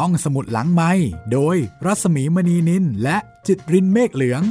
[0.00, 0.90] ห้องสมุดหลังไม้
[1.32, 3.16] โดยรัสมีมณีนินและ
[3.46, 4.42] จิตรินเมฆเหลือง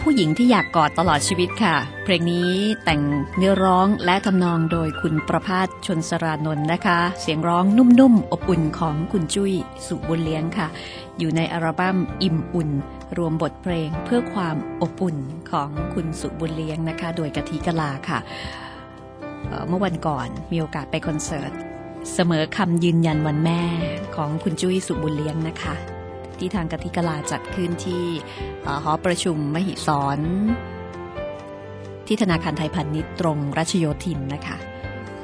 [0.00, 2.50] ผู้หญิงที่อยากกอดตลอดชีวิตค่ะ เพลงนี้
[2.84, 3.00] แต่ง
[3.36, 9.54] เนื้อร้องและทำนองโดยคุณประพาสชนสรานนท์นะคะ เสียงร้องนุ่มๆ อบอุ่นของคุณจุ้ย
[9.86, 10.68] สุบุญเลี้ยงค่ะ
[11.18, 12.70] อยู่ในอัลบั้มอิ่มอุ่น
[13.18, 15.16] รวมบทเพลงเพื่อความอบอุ่น
[15.50, 18.18] ของคุณสุบุญเลี้ยงนะคะ โดยกะทิกะลาค่ะ
[19.48, 21.52] เอ่อเมื่อวันก่อนมีโอกาสไปคอนเสิร์ต
[22.14, 23.62] เสมอคำยืนยันวันแม่
[24.16, 25.74] ของคุณจุ้ยสุบุญเลี้ยงนะคะ
[26.38, 28.02] ที่ทางกติกาลาจัดขึ้นที่
[28.84, 30.20] หอประชุมมหิศร
[32.06, 34.56] ที่ธนาคารไทยพาณิชย์ตรงรัชโยธินนะคะ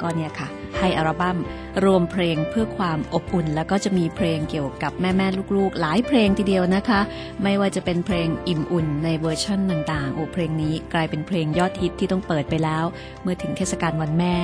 [0.01, 1.39] ก็เนี่ยค่ะ ให้อัลบั้ม
[1.85, 5.27] รวมเพลงเพื่อความอบอุ่น แล้วก็จะมีเพลงเกี่ยวกับแม่แม่
[5.57, 7.01] ลูกๆ หลายเพลงทีเดียวนะคะ
[7.43, 12.85] ไม่ว่าจะเป็นเพลงอิ่มอุ่นในเวอร์ชั่นต่างๆ โอ้เพลงนี้กลายเป็นเพลงยอดฮิตที่ต้องเปิดไปแล้ว
[13.23, 14.37] เมื่อถึงเทศกาลวันแม่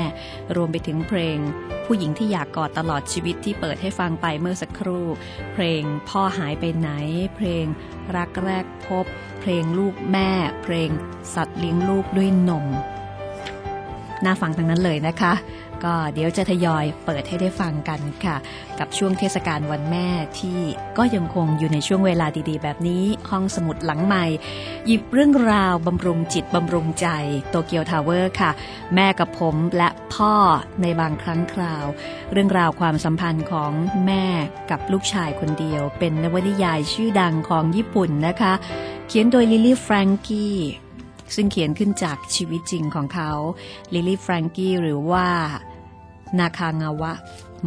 [0.57, 1.39] รวมไปถึงเพลง
[1.87, 5.07] ผู้หญิงที่อยากกอดตลอดชีวิตที่เปิดให้ฟังไปเมื่อสักครู่
[5.55, 6.91] เพลงพ่อหายไปไหน
[7.37, 7.65] เพลง
[8.17, 9.07] รักแรกพบ
[9.41, 10.31] เพลงลูกแม่
[10.63, 10.91] เพลง
[11.35, 12.67] สัตว์เลี้ยงลูกด้วยนม
[14.25, 15.33] น่าฟังทั้งนั้นเลยนะคะ
[15.85, 18.37] ก็เดี๋ยวจะทยอยเปิดให้ได้ฟังกันค่ะ
[18.79, 20.61] กับช่วงเทศกาลวันแม่ที่
[20.99, 24.25] ก็ยังคงอยู่ในช่วงเวลาดีๆ แบบนี้ ห้องสมุดหลังใหม่
[24.87, 27.07] หยิบเรื่องราวบำรุงจิตบำรุงใจ
[27.51, 28.51] โตเกียวทาวเวอร์ค่ะ
[28.95, 30.35] แม่กับผมและพ่อ
[30.83, 31.87] ในบางครั้งคราว
[32.33, 33.73] เรื่องราวความสัมพันธ์ของ
[34.07, 34.25] แม่
[34.71, 38.53] กับลูกชายคนเดียว เป็นนวนิยายชื่อดังของญี่ปุ่นนะคะ
[39.07, 40.57] เขียนโดยลิลลี่แฟรงกี้
[41.35, 43.31] ซึ่งเขียนขึ้นจากชีวิตจริงของเขา
[43.95, 45.27] ลิลลี่แฟรงกี้หรือว่า
[46.39, 47.13] นาคางาวะ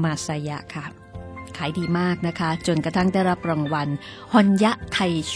[0.03, 0.85] มาซายะค่ะ
[1.57, 3.87] ขายดีมากนะคะ จนกระทั่งได้รับรางวัล
[4.33, 5.35] ฮอนยะไทโช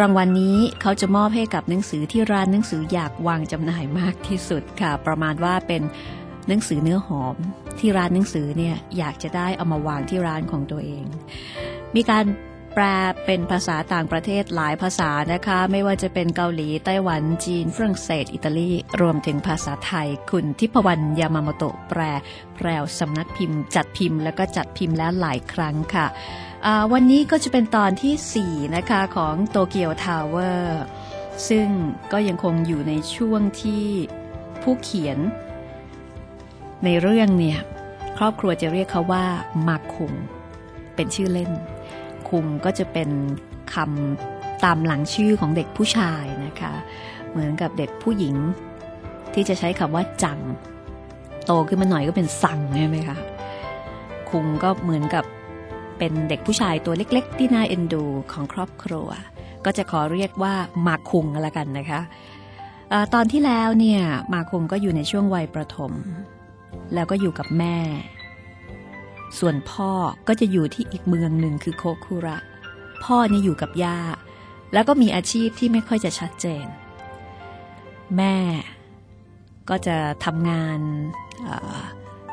[0.00, 5.82] รางวัลนนี้เขาจะมอบให้กับหนังสือที่ร้านหนังสืออยากวางจำหน่ายมากที่สุดค่ะ ประมาณว่าเป็น
[6.48, 7.36] หนังสือเนื้อหอม
[7.78, 11.04] ที่ร้านหนังสือเนี่ยอยากจะได้เอามาวางที่ร้านของตัวเอง
[11.94, 12.24] มีการ
[12.74, 12.84] แปล
[13.26, 18.70] เป็นภาษาต่างประเทศหลายภาษานะคะ ไม่ว่าจะเป็นเกาหลี ไต้หวัน จีน ฝรั่งเศส อิตาลี
[19.00, 22.00] รวมถึงภาษาไทย คุณทิพวรรณยามาโมโตะแปล
[22.54, 26.06] แพรวสำนักพิมพ์ จัดพิมพ์แล้วก็จัดพิมพ์แล้วหลายครั้งค่ะ
[26.92, 30.82] วันนี้ก็จะเป็นตอนทีสี่ 4 นะคะของโตเกียวทาวเวอร์
[31.48, 31.68] ซึ่ง
[32.12, 33.84] ก็ยังคงอยู่ในช่วงที่
[34.62, 35.18] ผู้เขียน
[36.84, 37.58] ในเรื่องเนี่ย
[38.18, 39.24] ครอบครัวจะเรียกเขาว่า
[39.66, 40.12] มาคุง
[40.94, 41.52] เป็นชื่อเล่น
[42.28, 43.08] คุงก็จะเป็น
[43.74, 46.72] คำตามหลังชื่อของเด็กผู้ชายนะคะ
[47.30, 48.34] เหมือนกับเด็กผู้หญิง
[49.34, 50.38] ที่จะใช้คำว่าจัง
[51.46, 53.16] โตขึ้นมาหน่อยก็เป็นสังใช่ไหมคะ
[54.30, 55.24] คุงก็เหมือนกับ
[55.98, 59.08] เป็นเด็กผู้ชายตัวเล็ก ๆ ที่น่าเอ็นดูของครอบครัว
[59.64, 60.54] ก็จะขอเรียกว่า
[60.86, 62.00] มาคุงละกันนะคะ
[62.92, 64.00] ออตอนที่แล้วเนี่ย
[64.34, 65.92] มาคุงก็อยู่ในช่วงวัยประถม
[66.94, 67.76] แล้วก็อยู่กับแม่
[69.38, 69.90] ส่วนพ่อ
[70.28, 72.38] ก็จะอยู่ที่อีกเมืองหนึ่งคือโคคุระ
[73.04, 73.98] พ่อเนี่ยอยู่กับย่า
[74.72, 76.66] แล้วก็มีอาชีพที่ไม่ค่อยจะชัดเจน
[78.16, 78.36] แม่
[79.70, 80.80] ก็จะทำงาน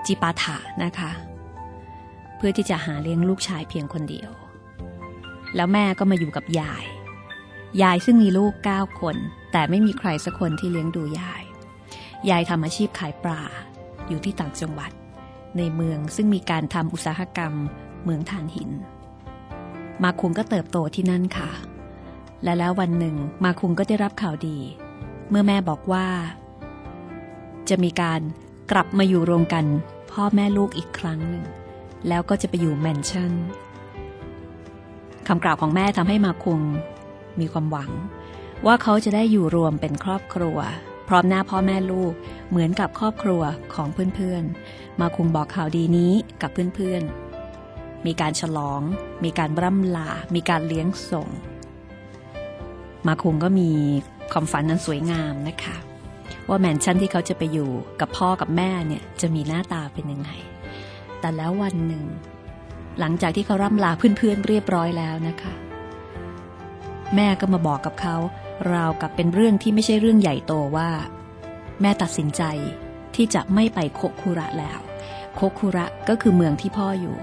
[0.06, 1.12] จิปาถะนะคะ
[2.38, 4.32] เพื่อที่จะหาเลี้ยงลูกชายเพียงคนเดียว
[5.56, 6.86] แล้วแม่ก็มาอยู่กับยาย
[7.82, 9.16] ยายซึ่งมีลูก 9 คน
[9.52, 11.44] แต่ไม่มีใครสักคนที่เลี้ยงดูยาย
[12.30, 13.42] ยายทำอาชีพขายปลา
[14.08, 14.92] อยู่ที่ต่างจังหวัด
[15.58, 17.54] ในเมืองซึ่งมีการทำอุตสาหกรรม
[18.04, 18.70] เมืองถ่านหิน
[20.04, 21.50] มาคุงก็เติบโตที่นั่นค่ะ
[22.44, 24.58] และแล้ววันหนึ่งมาคุงก็ได้รับข่าวดี
[25.30, 26.08] เมื่อแม่บอกว่า
[27.70, 28.22] จะมีการ
[28.72, 29.66] กลับมาอยู่รวมกัน
[30.12, 31.46] พ่อแม่ลูกอีกครั้งหนึ่ง
[32.08, 33.32] แล้วก็จะไปอยู่แมนชั่น
[35.28, 36.62] คำกล่าวของแม่ทำให้มาคุง
[37.40, 37.92] มีความหวัง
[38.66, 40.58] ว่าเขาจะได้อยู่รวมเป็นครอบครัว
[41.12, 42.14] ร้อมหน้าพ่อแม่ลูก
[42.50, 43.42] เหมือนกับครอบครัว
[43.74, 48.82] ของเพื่อนๆ มาคุงบอกข่าวดีนี้กับเพื่อนๆ มีการฉลอง
[49.24, 51.30] มีการร่ำลา มีการเลี้ยงส่ง
[53.08, 53.70] มาคุงก็มี
[54.32, 55.78] ความฝันนั้นสวยงามนะคะ
[56.50, 57.70] ว่าแมนชั่นที่เขาจะไปอยู่
[58.02, 60.32] กับพ่อกับแม่เนี่ยจะมีหน้าตาเป็นยังไง
[61.20, 62.06] แต่แล้ววันหนึ่ง
[63.00, 65.54] หลังจากที่เขาร่ำลาเพื่อนๆเรียบร้อยแล้วนะคะ
[67.16, 68.16] แม่ก็มาบอกกับเขา
[68.74, 70.90] ราวกับเป็นเรื่องที่ไม่ใช่เรื่องใหญ่โตว่า
[71.82, 72.44] แม่ตัดสินใจ
[73.16, 74.80] ที่จะไม่ไปโคคุระแล้ว
[75.36, 77.18] โคคุระก็คือเมืองที่พ่ออยู่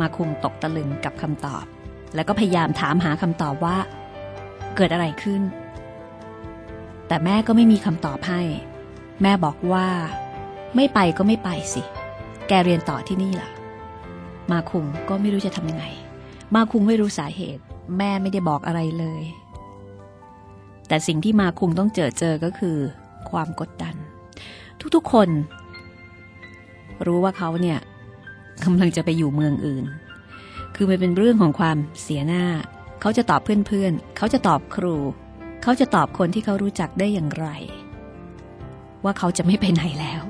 [0.00, 1.64] มาคุงตกตะลึงกับคำตอบ
[2.14, 3.76] แล้วก็พยายามถามหาคำตอบว่า
[4.76, 5.42] เกิดอะไรขึ้น
[7.08, 8.42] แต่แม่ก็ไม่มีคำตอบให้
[9.22, 9.86] แม่บอกว่า
[10.76, 11.82] ไม่ไปก็ไม่ไปสิ
[12.48, 13.50] แกเรียนต่อที่นี่ล่ะ
[14.52, 15.84] มาคุงก็ไม่รู้จะทำยังไง
[16.54, 17.62] มาคุงไม่รู้สาเหตุ
[17.98, 19.22] แม่ไม่ได้บอกอะไรเลย
[20.90, 22.76] แต่สิ่งที่มาคุงต้องเจอเจอก็คือ
[23.30, 23.94] ความกดดัน
[24.94, 25.28] ทุกๆคน
[27.06, 27.78] รู้ว่าเขาเนี่ย
[28.64, 29.84] กำลังจะไปอยู่เมืองอื่น
[30.74, 32.44] คือมันเป็นเรื่องของความเสียหน้า
[33.00, 34.96] เขาจะตอบเพื่อนๆ เขาจะตอบครู
[35.62, 37.48] เขาจะตอบคนที่เขารู้จักได้อย่างไร
[39.04, 40.22] ว่าเขาจะไม่ไปไหนแล้ว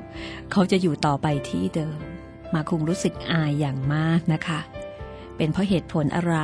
[0.51, 1.99] เขาจะอยู่ต่อไปที่เดิม
[2.53, 4.59] มาคุงรู้สึกอายอย่างมากนะคะ
[5.37, 6.35] เป็นเพราะเหตุผลอะไร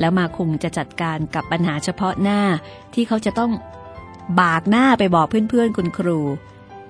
[0.00, 2.40] แล้วมาคุงจะจัดการกับปัญหาเฉพาะหน้า
[2.94, 3.52] ที่เขาจะต้อง
[4.40, 6.18] บากหน้าไปบอกเพื่อนๆคุณครู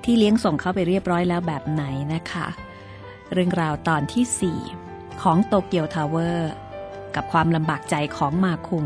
[0.05, 1.85] ที่เลี้ยงส่งเขาไปเรียบร้อยแล้วแบบไหน
[2.15, 2.47] นะคะ
[3.33, 6.53] เรื่องราวตอนที่ 4 ของโตเกียวทาวเวอร์
[7.15, 8.85] กับความลำบากใจของมาคุง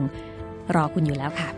[0.74, 1.50] รอคุณอยู่แล้วค่ะ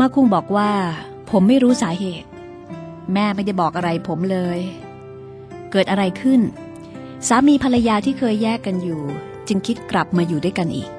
[0.00, 0.70] มาคุงบอกว่า
[1.30, 2.28] ผมไม่รู้สาเหตุ
[3.12, 4.60] แม่ไม่ได้บอกอะไรผมเลย
[5.72, 6.40] เกิดอะไรขึ้น
[7.28, 9.02] สามีภรรยาที่เคยแยกกันอยู่
[9.48, 10.90] จึงคิดกลับมาอยู่ด้วยกันอีก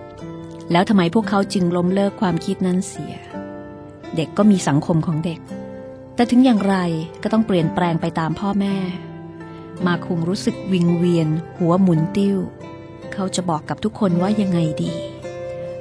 [0.72, 3.16] แล้วทำไมพวกเขาจึงล้มเลิกความคิดนั้นเสีย
[4.16, 5.40] เด็กก็มีสังคมของเด็ก
[6.16, 6.76] แต่ถึงอย่างไร
[7.24, 8.76] ก็ต้องเปลี่ยนแปลงไปตามพ่อแม่
[9.86, 11.28] มาคุงรู้สึกวิงเวียน
[11.58, 12.38] หัวหมุนติ้ว
[13.14, 14.94] เขาจะบอกกับทุกคนว่ายังไงดี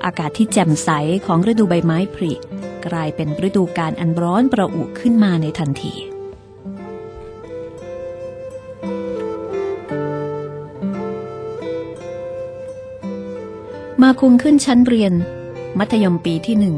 [0.05, 0.91] อากาศที่แจ่มใส
[1.27, 2.33] ของฤดูใบไม้ผลิ
[2.87, 5.95] กลายเป็นฤดูการอันร้อนประอุขึ้นมาในทันที
[14.03, 15.13] มาคุงขึ้นชั้นเรียน
[15.79, 16.77] มัธยมปีที่หนึ่ง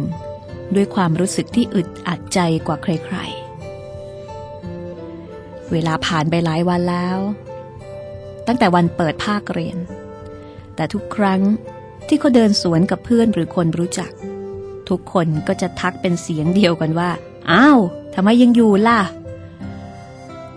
[0.75, 7.19] ด้วยความรู้สึกที่อึดอัดใจกว่าใครๆ เวลาผ่านไปหลายวันแล้ว
[8.47, 9.79] ตั้งแต่วันเปิดภาคเรียน
[10.77, 11.41] แต่ทุกครั้ง
[12.09, 14.13] ที่เขาเดินสวนกับเพื่อนหรือคนรู้จัก
[14.89, 17.11] ทุกคนก็จะทักเป็นเสียงเดียวกันว่า
[17.51, 17.79] อ้าว
[18.15, 19.01] ทำไมยังอยู่ล่ะ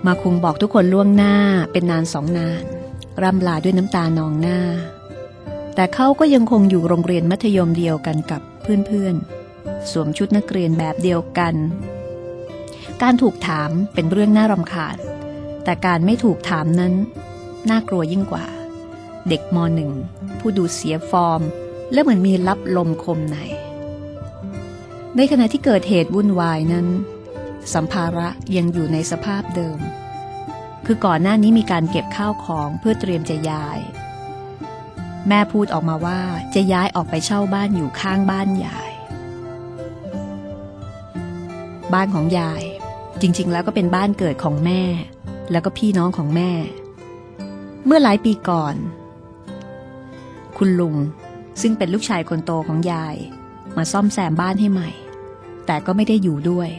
[0.06, 1.36] มาคุงบอกทุกคนล่วงหน้า
[1.72, 2.64] เป็นนานสองนาน
[3.22, 4.60] ร่ำลาด้วยน้ำตานองหน้า
[5.80, 11.56] แต่เขาก็ยังคงอยู่โรงเรียนมัธยมเดียวกันกับเพื่อนๆ สวมชุดนักเรียนแบบเดียวกัน
[13.02, 14.98] การถูกถามเป็นเรื่องน่ารำคาญ
[15.64, 16.94] แต่การไม่ถูกถามนั้น
[17.70, 18.46] น่ากลัวยิ่งกว่า
[19.30, 19.92] เด็กมหนึ่ง
[20.40, 21.42] ผู้ดูเสียฟอร์ม
[21.92, 23.38] และเหมือนมีลับลมคมใน
[25.16, 26.88] ในขณะที่เกิดเหตุวุ่นวายนั้น
[27.74, 29.80] สัมภาระยังอยู่ในสภาพเดิม
[30.86, 33.80] คือก่อนหน้านี้มีการเก็บข้าวของเพื่อเตรียมจะย้าย
[35.30, 36.20] แม่พูดออกมาว่า
[36.56, 38.92] จะย้ายออกไปเช่าบ้านอยู่ข้างบ้านยาย
[41.94, 42.64] บ้านของยาย
[43.22, 44.82] จริง ๆ แล้วก็เป็นบ้านเกิดของแม่
[45.52, 46.52] แล้วก็พี่น้องของแม่
[47.86, 48.76] เมื่อหลายปีก่อน
[50.58, 50.96] คุณลุง
[51.62, 53.16] ซึ่งเป็นลูกชายคนโตของยาย
[53.78, 54.90] มาซ่อมแซมบ้านให้ใหม่
[55.66, 56.70] แต่ก็ไม่ได้อยู่ด้วย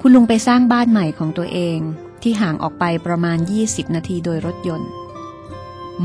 [0.00, 1.78] คุณลุงไปสร้างบ้านใหม่ของตัวเอง
[2.22, 4.90] ที่ห่างออกไปประมาณ 20 นาทีโดยรถยนต์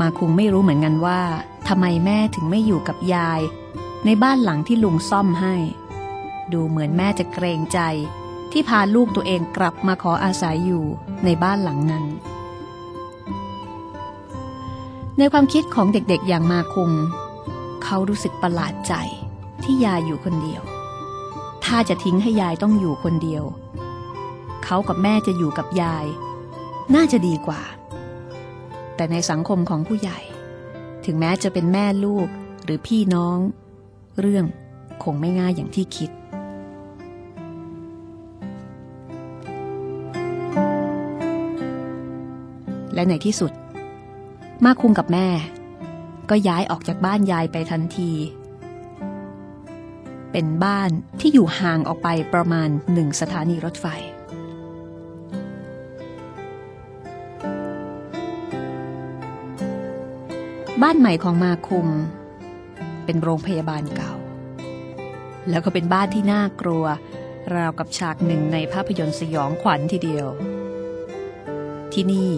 [0.00, 1.20] มาคุงไม่รู้เหมือนกันว่า
[1.68, 3.40] ทำไมแม่ถึงไม่อยู่กับยาย
[4.04, 5.54] ในบ้านหลังที่ลุงซ่อมให้
[6.52, 7.80] ดูเหมือนแม่จะเกรงใจ
[8.52, 10.84] ที่พาลูกตัวเองกลับมาขออาศัยอยู่
[11.24, 12.04] ในบ้านหลังนั้น
[15.18, 16.92] ในความคิดของเด็กๆอย่างมาคุง
[17.84, 18.94] เขารู้สึกประหลาดใจ
[19.64, 20.62] ที่ยายอยู่คนเดียว
[21.64, 23.44] ถ้าจะทิ้งให้ยายต้องอยู่คนเดียว
[24.64, 26.06] เขากับแม่จะอยู่กับยาย
[26.94, 27.60] น่าจะดีกว่า
[28.98, 30.18] แต่ในสังคมของผู้ใหญ่
[31.04, 32.28] ถึงแม้จะเป็นแม่ลูก
[32.64, 33.38] หรือพี่น้อง
[34.20, 34.44] เรื่อง
[35.02, 36.10] คงไม่ง่ายอย่างที่คิด
[42.94, 43.52] และในที่สุด
[44.64, 45.28] มาคุงกับแม่
[46.30, 48.10] ก็ย้ายออกจากบ้านยายไปทันที
[50.32, 53.86] เป็นบ้านที่อยู่ห่างออกไปประมาณหนึ่งสถานีรถไฟ
[60.84, 61.88] บ้านใหม่ของมาคุม
[63.04, 64.14] เป็นโรงพยาบาลเก่า
[65.48, 66.84] แล้วก็เป็นบ้านที่น่ากลัว
[67.54, 70.26] ราวกับฉากหนึ่งในภาพยนตร์สยองขวัญทีเดียว
[71.92, 72.30] ที่นี่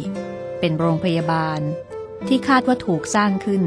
[0.61, 1.61] เป็นโรงพยาบาล
[2.28, 3.62] ที่คาดว่าถูกสร้างขึ้น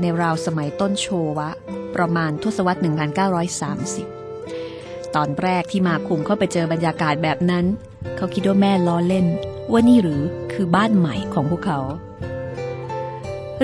[0.00, 1.06] ในราวสมัยต้นโช
[1.38, 1.50] วะ
[1.94, 2.80] ประมาณทศวรรษ
[4.36, 7.64] 1930 ตอนแรกที่มาคุมเข้าไปเจอบรรยากาศแบบนั้น
[8.16, 9.26] เขาคิดว่าแม่ล้อเล่น
[9.70, 11.80] ว่านี่หรือคือบ้านใหม่ของพวกเขา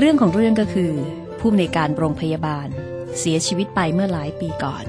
[0.03, 0.93] เรื่องของเรื่องก็คือ
[1.39, 2.69] ผู้ในการโรงพยาบาล
[3.19, 4.85] เสียชีวิตไปเมื่อหลายปีก่อน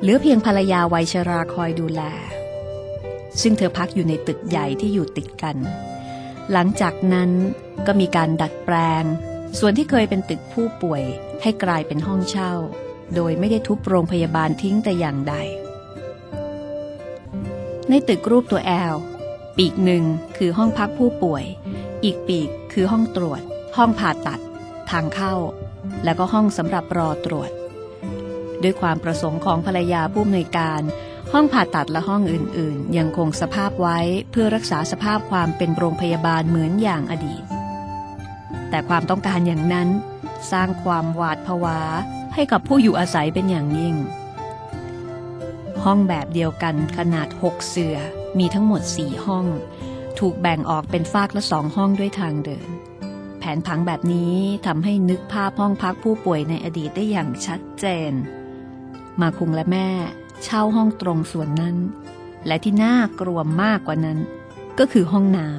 [0.00, 2.02] เหลือเพียงภรรยาวัยชราคอยดูแล
[3.42, 5.56] ซึ่งเธอพักอยู่ในตึกใหญ่ที่อยู่ติดกัน
[6.52, 7.30] หลังจากนั้น
[7.86, 9.04] ก็มีการดัดแปลง
[9.58, 11.02] ส่วนที่เคยเป็นตึกผู้ป่วย
[11.42, 12.52] ให้กลายเป็นห้องเช่า
[13.14, 15.34] โดยไม่ได้ทุบโรงพยาบาลทิ้งแต่อย่างใด
[17.88, 18.94] ในตึกรูปตัวแอล
[19.56, 20.04] ปีกหนึ่ง
[20.36, 21.44] คือห้องพักผู้ป่วย
[22.04, 23.42] อีกปีกคือห้องตรวจ
[23.78, 24.40] ห้องผ่าตัด
[24.90, 25.34] ทางเข้า
[26.04, 27.50] แล้วก็ห้องสำหรับรอตรวจ
[28.62, 30.80] ด้วยความประสงค์ของภรรยาผู้อำนวยการ
[31.32, 33.98] ห้องผ่าตัดและห้องอื่น ๆ ยังคงสภาพไว้
[34.30, 37.42] เพื่อรักษาสภาพความเป็นโรงพยาบาลเหมือนอย่างอดีต
[38.70, 39.88] แต่ความต้องการอย่างนั้น
[40.52, 41.80] สร้างความหวาดผวา
[42.34, 43.96] ให้กับผู้อยู่อาศัยเป็นอย่างยิ่ง
[45.84, 47.96] ห้องแบบเดียวกันขนาดหกเสือ
[48.38, 49.46] มีทั้งหมดสี่ห้อง
[50.18, 52.68] ถูกแบ่งออกเป็นฟากละสองห้องด้วยทางเดิน
[53.38, 54.34] แผนผังแบบนี้
[54.66, 58.12] ทำให้นึกภาพห้องพักผู้ป่วยในอดีตได้อย่างชัดเจน
[59.20, 59.88] มาคุงและแม่
[60.44, 61.76] เช่าห้องตรงส่วนนั้น
[62.46, 64.18] และที่น่ากลัวมากกว่านั้น
[64.78, 65.58] ก็คือห้องน้ำ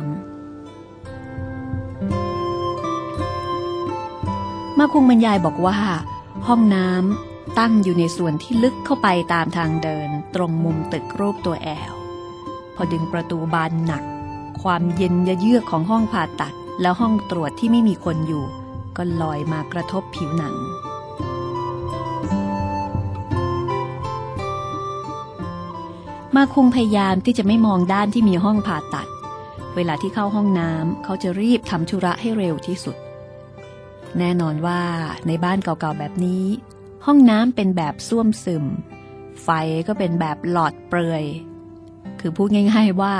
[4.79, 5.77] มาคุงบรรยายบอกว่า
[6.47, 11.93] ห้องน้ำตั้งอยู่ในส่วนที่ลึกเข้าไปตามทางเดินตรงมุมตึกรูปตัวแอล
[12.75, 14.03] พอดึงประตูบานหนัก
[14.61, 18.45] ความเย็นยะเยือกของห้องผ่าตัด แล้วห้องตรวจที่ไม่มีคนอยู่
[18.97, 20.55] ก็ลอยมากระทบผิวหนัง
[26.35, 29.07] มาคุงพยายามที่จะไม่มองด้านที่มีห้องผ่าตัด
[29.75, 32.97] เวลาที่เข้าห้องน้ำเขาจะรีบทำธุระให้เร็วที่สุด
[34.17, 34.81] แน่นอนว่า
[35.27, 36.45] ในบ้านเก่าๆแบบนี้
[37.05, 38.65] ห้องน้ำเป็นแบบส้วมซึม
[39.43, 39.49] ไฟ
[39.87, 41.23] ก็เป็นแบบหลอดเปลือย
[42.19, 43.15] คือพูดง่าย ๆว่า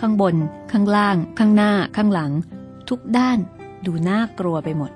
[0.00, 0.34] ข้างบน
[0.72, 2.32] ข้างล่าง ข้างหน้า ข้างหลัง
[2.90, 3.38] ทุกด้าน
[3.86, 4.92] ดูน่ากลัวไปหมด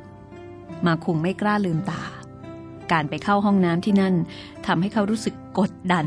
[0.86, 2.02] มาคุงไม่กล้าลืมตา
[2.92, 4.14] การไปเข้าห้องน้ำที่นั่น
[4.66, 6.06] ทำให้เขารู้สึกกดดัน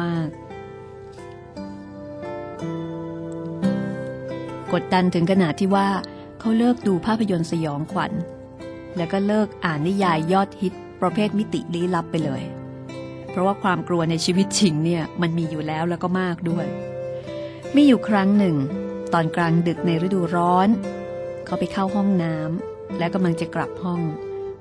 [0.00, 0.36] มากๆ
[4.72, 5.88] กดดันถึงขนาดที่ว่า
[6.40, 8.12] เขาเลิกดูภาพยนตร์สยองขวัญ
[8.96, 12.42] แล้วก็เลิกอ่านนิยายยอดฮิตประเภทมิติลี้ลับไปเลย
[13.30, 16.66] เพราะว่าความกลัวในชีวิตจริงเนี่ยมันมีอยู่แล้วแล้วก็มากด้วย
[17.74, 18.56] มีอยู่ครั้งหนึ่ง
[19.12, 20.68] ตอนกลางดึกในฤดูร้อน
[21.46, 24.00] เขาไปเข้าห้องน้ำและกำลังจะกลับห้อง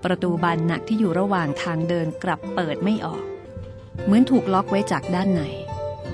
[0.04, 3.24] ประตูบานหนักที่อยู่ระหว่างทางเดินกลับเปิดไม่ออก
[4.06, 5.42] เหมือนถูกล็อกไว้จากด้านใน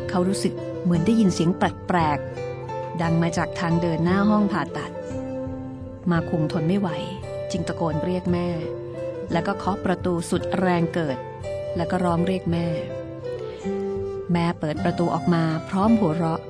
[0.09, 4.91] เขารู้สึกเหมือนได้ยินเสียงแปลกๆดังมาจากทางเดินหน้าห้องผ่าตัด
[6.11, 6.89] มาคุงทนไม่ไหว
[7.51, 8.47] จึงตะโกนเรียกแม่
[9.31, 11.17] แล้วก็เคาะประตูสุดแรงเกิด
[11.75, 12.67] แล้วก็ร้องเรียกแม่
[14.33, 16.41] แม่เปิดประตูออกมาพร้อมหัวเราะ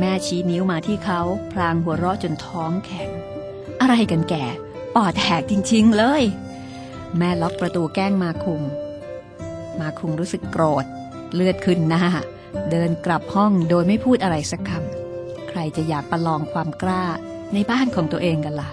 [0.00, 1.20] แม่ชี้นิ้วมาที่เขา
[1.52, 3.10] พลางหัวเราะจนท้องแข็ง
[3.80, 4.44] อะไรกันแก่
[4.94, 6.22] ปอดแหกจริงๆเลย
[7.16, 8.62] แม่ล็อกประตูแกล้งมาคุง
[9.80, 10.84] มาคุงรู้สึกโกรธ
[11.34, 12.04] เลือดขึ้นหน้า
[12.70, 17.04] เดินกลับห้องโดยไม่พูดอะไรสักคำใครจะอยากประลองความกล้า
[17.52, 18.70] ในบ้านของตัวเองกันล่ะ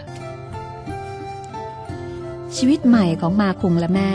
[2.55, 4.11] ชีวิตใหม่ของมาคุงและแม่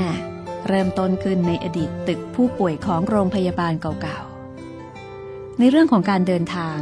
[0.69, 6.79] เริ่มต้นขึ้นในอดีตตึกผู้ป่วยของโรงพยาบาลเก่าๆในเรื่องของการเดินทาง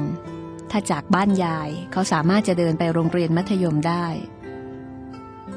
[0.70, 4.06] ถ้าจากบ้านยายเขาสามารถจะเดินไปโรงเรียนมัธยมได้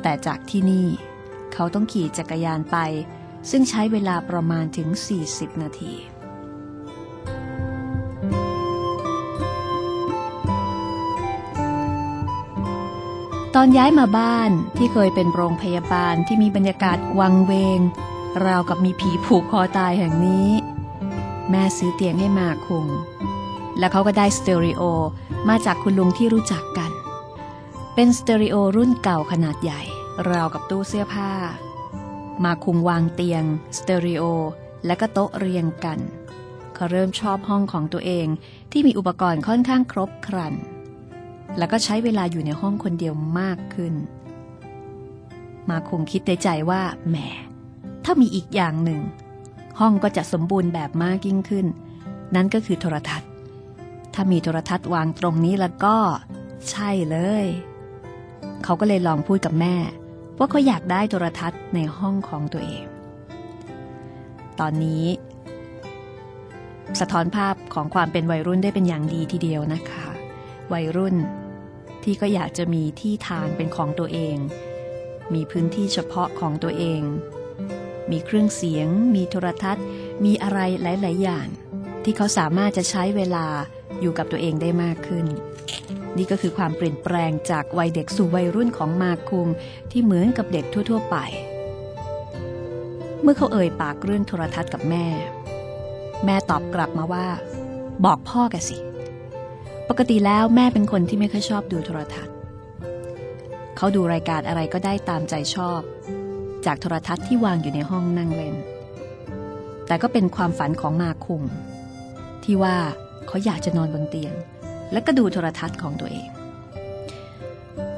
[0.01, 0.87] แต่จากที่นี่
[1.53, 2.77] เขาต้องขี่จักรยานไป
[3.49, 4.87] ซึ่งใช้เวลาประมาณถึง
[5.25, 5.93] 40 นาที
[13.55, 17.79] ตอนย้ายมาบ้านที่เคยเป็นโรงพยาบาลที่มีบรรยากาศวังเวง
[18.45, 20.49] ราวกับมีผีผูกคอตายแห่งนี้
[21.49, 22.87] แม่ซื้อเตียงให้มาคุง
[23.79, 24.81] แล้วเขาก็ได้สเตอริโอ
[25.49, 26.91] มาจากคุณลุงที่รู้จักกัน
[27.95, 29.81] เป็นสเตอริโอรุ่นเก่าขนาดใหญ่
[30.29, 31.31] ราวกับตู้เสื้อผ้า
[32.43, 33.43] มาคุงวางเตียง
[33.77, 34.23] สเตอริโอ
[34.85, 35.99] และก็โต๊ะเรียงกัน
[36.73, 38.27] เขาเริ่มชอบห้องของตัวเอง
[38.71, 40.53] ที่มีอุปกรณ์ค่อนข้างครบครัน
[41.57, 43.93] แล้วก็ใช้เวลาอยู่ในห้องคนเดียวมากขึ้น
[45.69, 47.15] มาคงคิดในใจว่าแหม
[48.03, 49.01] ถ้ามีอีกอย่างหนึ่ง
[49.79, 51.65] ห้องก็จะสมบูรณ์แบบมากยิ่งขึ้น
[52.35, 53.29] นั่นก็คือโทรทัศน์
[54.13, 55.97] ถ้ามีโทรทัศน์วางตรงนี้แล้วก็
[56.69, 57.47] ใช่เลย
[58.63, 59.75] เขาก็เลยลองพูดกับแม่
[60.37, 62.85] ว่าเขาอยากได้โทรทัศน์ในห้องของตัวเอง
[64.59, 65.05] ตอนนี้
[66.99, 70.07] สะท้อนภาพของความเป็นวัยรุ่นได้เป็นอย่างดีทีเดียวนะคะ
[70.73, 71.15] วัยรุ่น
[72.03, 74.35] ที่ก็อยากจะมีที่ทางเป็นของตัวเอง
[75.33, 77.01] มีพื้นที่เฉพาะของตัวเอง
[78.11, 79.85] มีเครื่องเสียง มีโทรทัศน์
[80.25, 81.47] มีอะไรหลาย ๆ อย่าง
[82.03, 83.45] ที่เขาสามารถจะใช้เวลา
[84.01, 85.25] อยู่กับตัวเองได้มากขึ้น
[86.17, 89.47] นี่ก็คือความเปลี่ยนแปลงจากวัยเด็กสู่วัยรุ่นของมาคุง
[89.91, 91.17] ที่เหมือนกับเด็กทั่ว ๆ ไป
[93.21, 95.05] เมื่อเขาเอ่ยปากเรื่องโทรทัศน์กับแม่
[96.25, 97.27] แม่ตอบกลับมาว่า
[98.05, 98.77] บอกพ่อแกสิ
[99.89, 102.35] ปกติแล้วแม่เป็นคนที่ไม่ค่อยชอบดูโทรทัศน์
[103.77, 105.81] เขาดูรายการอะไรก็ได้ตามใจชอบ
[106.65, 108.55] จากโทรทัศน์ที่วางอยู่ในห้องนั่งเล่น
[109.87, 111.43] แต่ก็เป็นความฝันของมาคุง
[112.45, 112.75] ที่ว่า
[113.27, 114.33] เขาอยากจะนอนบนเตียง
[114.91, 116.29] แล้วก็ดูโทรทัศน์ของตัวเอง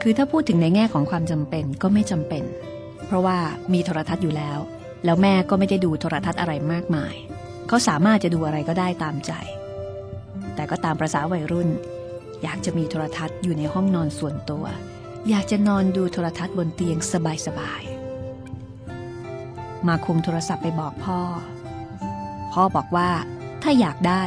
[0.01, 2.43] คือถ้าพูดถึงในแง่ของความจำเป็นก็ไม่จำเป็น
[3.05, 3.37] เพราะว่า
[3.73, 4.59] มีโทรทัศน์อยู่แล้ว
[5.05, 7.15] แล้วแม่ก็ไม่ได้ดูโทรทัศน์อะไรมากมาย
[7.67, 9.31] เขาสามารถจะดูอะไรก็ได้ตามใจ
[10.55, 11.69] แต่ก็ตามประษาวัยรุ่น
[12.43, 14.65] อยากจะมีโทรทัศน์อยู่ในห้องนอนส่วนตัว
[15.29, 16.97] อยากจะนอนดูโทรทัศน์บนเตียง
[17.45, 21.19] สบายๆมาคุงโทรศัพท์ไปบอกพ่อ
[22.53, 23.09] พ่อบอกว่า
[23.67, 24.23] ถ้าอยากได้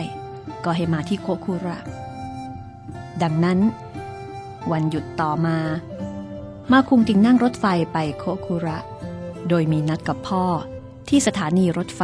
[0.65, 1.79] ก็ให้มาที่โคคุระ
[3.23, 3.59] ดังนั้น
[4.73, 5.59] วันหยุดต่อมา
[6.73, 8.79] มาคุงจึงนั่งรถไฟไปโคคุระ
[9.49, 10.45] โดยมีนัดกับพ่อ
[11.09, 12.03] ที่สถานีรถไฟ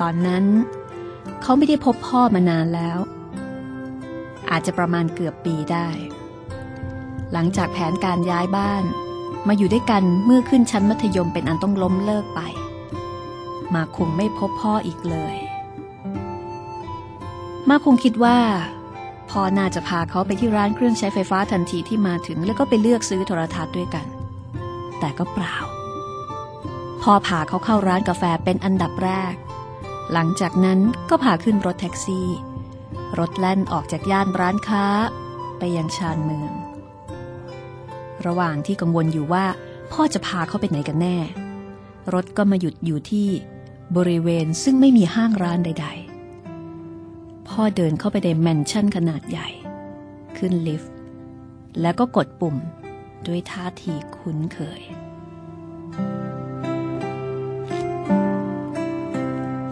[0.00, 0.44] ตอนนั้น
[1.42, 2.98] เขาไม่ได้พบพ่อมานานแล้ว
[4.50, 5.88] อาจจะประมาณเกือบปีได้
[7.32, 8.84] หลังจากแผนการย้ายบ้าน
[9.48, 12.40] มาอยู่ด้วยกันเมื่อขึ้นชั้นมัธยมเป็นอันต้องล้มเลิกไป
[13.74, 15.36] มาคงไม่พบพ่ออีกเลย
[17.68, 18.38] มาคงคิดว่า
[19.30, 24.06] พ่อน่าจะพาเขาไปที่ร้านเครื่องใช้ไฟฟ้าทันทีที่มาถึง แล้วก็ไปเลือกซื้อโทรทัศน์ด้วยกัน
[25.00, 25.56] แต่ก็เปล่า
[27.02, 29.34] พ่อพาเขาเข้าร้านกาแฟเป็นอันดับแรก
[30.12, 32.28] หลังจากนั้นก็พาขึ้นรถแท็กซี่
[33.18, 34.84] รถแล่นออกจากย่านร้านค้า
[35.58, 36.52] ไปยังชานเมือง
[38.26, 39.44] ระหว่างที่กังวลอยู่ว่า
[39.92, 41.16] พ่อจะพาเขาไปไหนกันแน่
[42.14, 43.28] รถก็มาหยุดอยู่ที่
[43.96, 45.86] บริเวณซึ่งไม่มีห้างร้านใด
[46.68, 49.48] ๆ พ่อเดินเข้าไปในแมนชั่นขนาดใหญ่
[50.36, 50.92] ขึ้นลิฟต์
[51.80, 52.56] แล้วก็กดปุ่ม
[53.26, 54.82] ด้วยท่าทีคุ้นเคย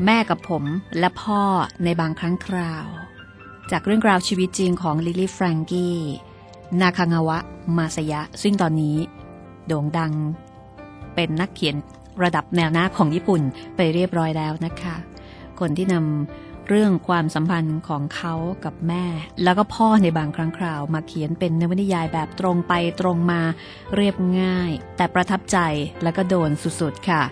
[0.04, 0.64] แม่กับผม
[0.98, 1.42] และพ่อ
[1.84, 2.86] ในบางครั้งคราว
[3.70, 5.98] จากเรื่องราวชีวิตจริงของลิลลี่แฟรงกี้
[6.80, 7.38] นาคางาวะ
[7.76, 8.96] มาสยะ ซึ่งตอนนี้
[9.66, 10.12] โด่งดัง
[11.14, 11.76] เป็นนักเขียน
[12.22, 13.42] ระดับแนวหน้าของญี่ปุ่น
[13.76, 14.94] ไปเรียบร้อยแล้วนะคะ
[15.60, 19.04] คนที่นำ เรื่องความสัมพันธ์ของเขากับแม่
[19.42, 23.40] แล้วก็พ่อในบางครั้งคราวมาเขียนเป็นนวนิยายแบบตรงไปตรงมา
[23.94, 25.58] เรียบง่าย แต่ประทับใจ
[26.02, 27.22] แล้วก็โดนสุดๆค่ะ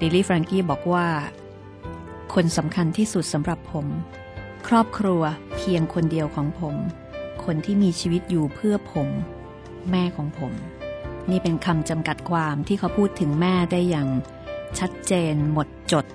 [0.00, 1.06] ลิลลี่แฟรงกี้บอกว่า
[2.34, 3.86] คนสำคัญที่สุดสำหรับผม
[4.68, 5.22] ครอบครัว
[5.56, 6.76] เพียงคนเดียวของผม
[7.44, 9.08] คนที่มีชีวิตอยู่เพื่อผม
[9.90, 10.52] แม่ของผม
[11.30, 14.08] นี่เป็นคำจำกัดความที่เขาพูดถึงแม่ได้อย่าง
[14.78, 16.06] ชัดเจนหมดจด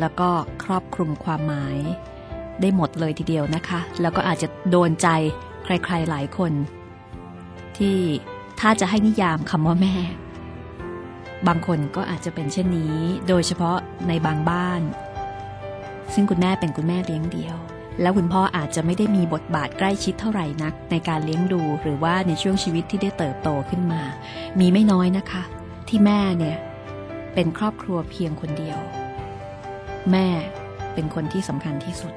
[0.00, 0.28] แล้วก็
[0.64, 1.78] ครอบคลุมความหมาย
[2.60, 5.08] ได้หมดเลยทีเดียวนะคะ แล้วก็อาจจะโดนใจ
[5.64, 6.52] ใครๆหลายคน
[7.76, 7.98] ที่
[8.60, 9.94] ถ้าจะให้นิยามคำว่าแม่
[11.46, 12.96] บางคนก็อาจจะเป็นเช่นนี้
[13.28, 13.76] โดยเฉพาะ
[14.08, 14.82] ในบางบ้าน
[16.14, 17.56] ซึ่งคุณแม่เป็นคุณแม่เลี้ยงเดียว
[18.00, 24.02] แล้วคุณพ่ออาจจะไม่ได้มีบทบาทใกล้ชิดเท่าไหร่นัก ในการเลี้ยงดูหรือว่าในช่วงชีวิตที่ได้เติบโตขึ้นมา
[24.60, 25.42] มีไม่น้อยนะคะ
[25.88, 26.56] ที่แม่เนี่ย
[27.34, 28.78] เป็นครอบครัวเพียงคนเดียว
[30.12, 30.26] แม่
[30.94, 32.14] เป็นคนที่สำคัญที่สุด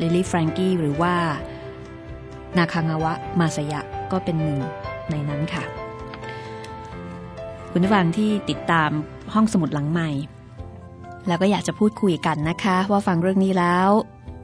[0.00, 1.14] ลิลลี่แฟรงกี้หรือว่า
[2.58, 3.80] นาคางาวะมาสยะ
[4.12, 4.60] ก็เป็นหนึ่ง
[5.10, 5.64] ในนั้นค่ะ
[7.70, 8.90] คุณผู้ฟังที่ติดตาม
[9.34, 10.10] ห้องสมุดหลังใหม่
[11.28, 13.88] แล้วก็อยากจะพูดคุยกันนะคะ ว่าฟังเรื่องนี้แล้ว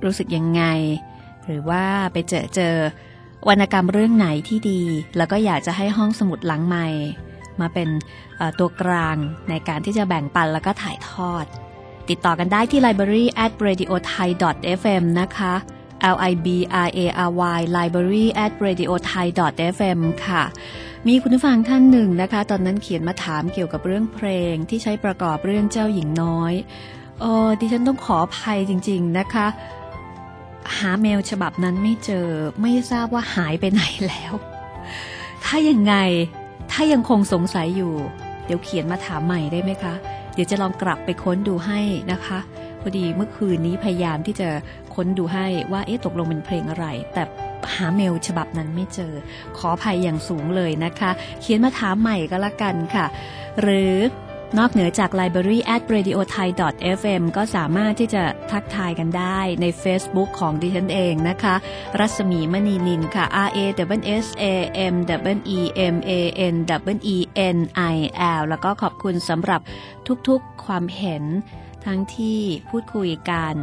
[0.04, 0.62] รู้สึกยังไง
[1.44, 2.74] หรือว่าไปเจอเจอ
[3.48, 4.82] วรรณกรรมเรื่องไหนที่ดี
[5.16, 6.88] แล้วก็อยากจะให้ห้องสมุดหลังใหม่
[7.60, 7.88] มาเป็น
[8.58, 9.16] ตัวกลาง
[9.48, 11.46] ในการที่จะแบ่งปันแล้วก็ถ่ายทอด
[12.10, 14.28] ติดต่อกันได้ที่ library at radio thai
[14.80, 15.54] fm นะคะ
[16.14, 16.46] l i b
[16.86, 19.26] r a r y library at radio thai
[19.74, 20.42] fm ค่ะ
[21.06, 26.54] มีคุณผู้ฟังท่านหนึ่งนะคะ ตอนนั้นเขียนมาถามเกี่ยวกับเรื่องเพลงที่ใช้ประกอบเรื่องเจ้าหญิงน้อย
[27.20, 29.46] เออดิฉันต้องขออภัยจริง ๆนะคะ
[30.76, 32.28] หาเมลฉบับนั้นไม่เจอ
[32.62, 34.32] ไม่ทราบว่าหายไปไหนแล้ว
[35.44, 35.94] ถ้ายังไง
[36.72, 37.94] ถ้ายังคงสงสัยอยู่
[38.44, 39.94] เดี๋ยวเขียนมาถามใหม่ได้ไหมคะ
[40.34, 41.80] เดี๋ยวจะลองกลับไปค้นดูให้
[42.12, 42.38] นะคะ
[42.80, 44.48] พอดีเมื่อคืนนี้พยายามที่จะ
[44.94, 47.22] ค้นดูให้ว่าเอ๊ะตกลงเป็นเพลงอะไร แต่
[47.74, 49.12] หาเมลฉบับนั้นไม่เจอ
[49.56, 53.06] ขออภัยอย่างสูงเลยนะคะ เขียนมาถามใหม่ก็แล้วกันค่ะ
[53.60, 53.94] หรือ
[54.58, 56.48] นอกเหนือจาก library at radio thai
[56.98, 61.54] fm ก็สามารถที่จะทักทายกันได้ใน Facebook ของดิฉันเองนะคะ
[61.98, 63.58] รัศมีมณีนินค่ะ R A
[63.98, 64.44] W S A
[64.92, 64.94] M
[65.34, 65.60] W E
[65.94, 66.12] M A
[66.52, 66.54] N
[66.94, 67.18] W E
[67.56, 67.58] N
[67.94, 67.96] I
[68.40, 69.60] L แล้วก็ขอบคุณสำหรับ
[70.28, 71.24] ทุกๆความเห็น
[71.86, 73.54] ทั้งที่พูดคุยกัน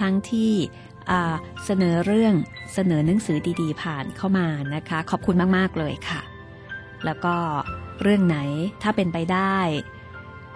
[0.00, 0.52] ทั้งที่
[1.64, 2.34] เสนอเรื่อง
[2.74, 6.20] เสนอหนังสือดีๆ ผ่านเข้ามานะคะ ขอบคุณมาก ๆ เลยค่ะ
[7.04, 7.34] แล้วก็
[8.02, 8.38] เรื่องไหน
[8.82, 9.58] ถ้าเป็นไปได้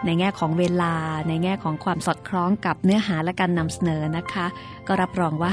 [0.06, 0.94] ในแง่ของเวลา
[1.28, 4.46] ในแง่ของความสอดคล้องกับเนื้อหาและการนำเสนอนะคะ
[4.86, 5.52] ก็รับรองว่า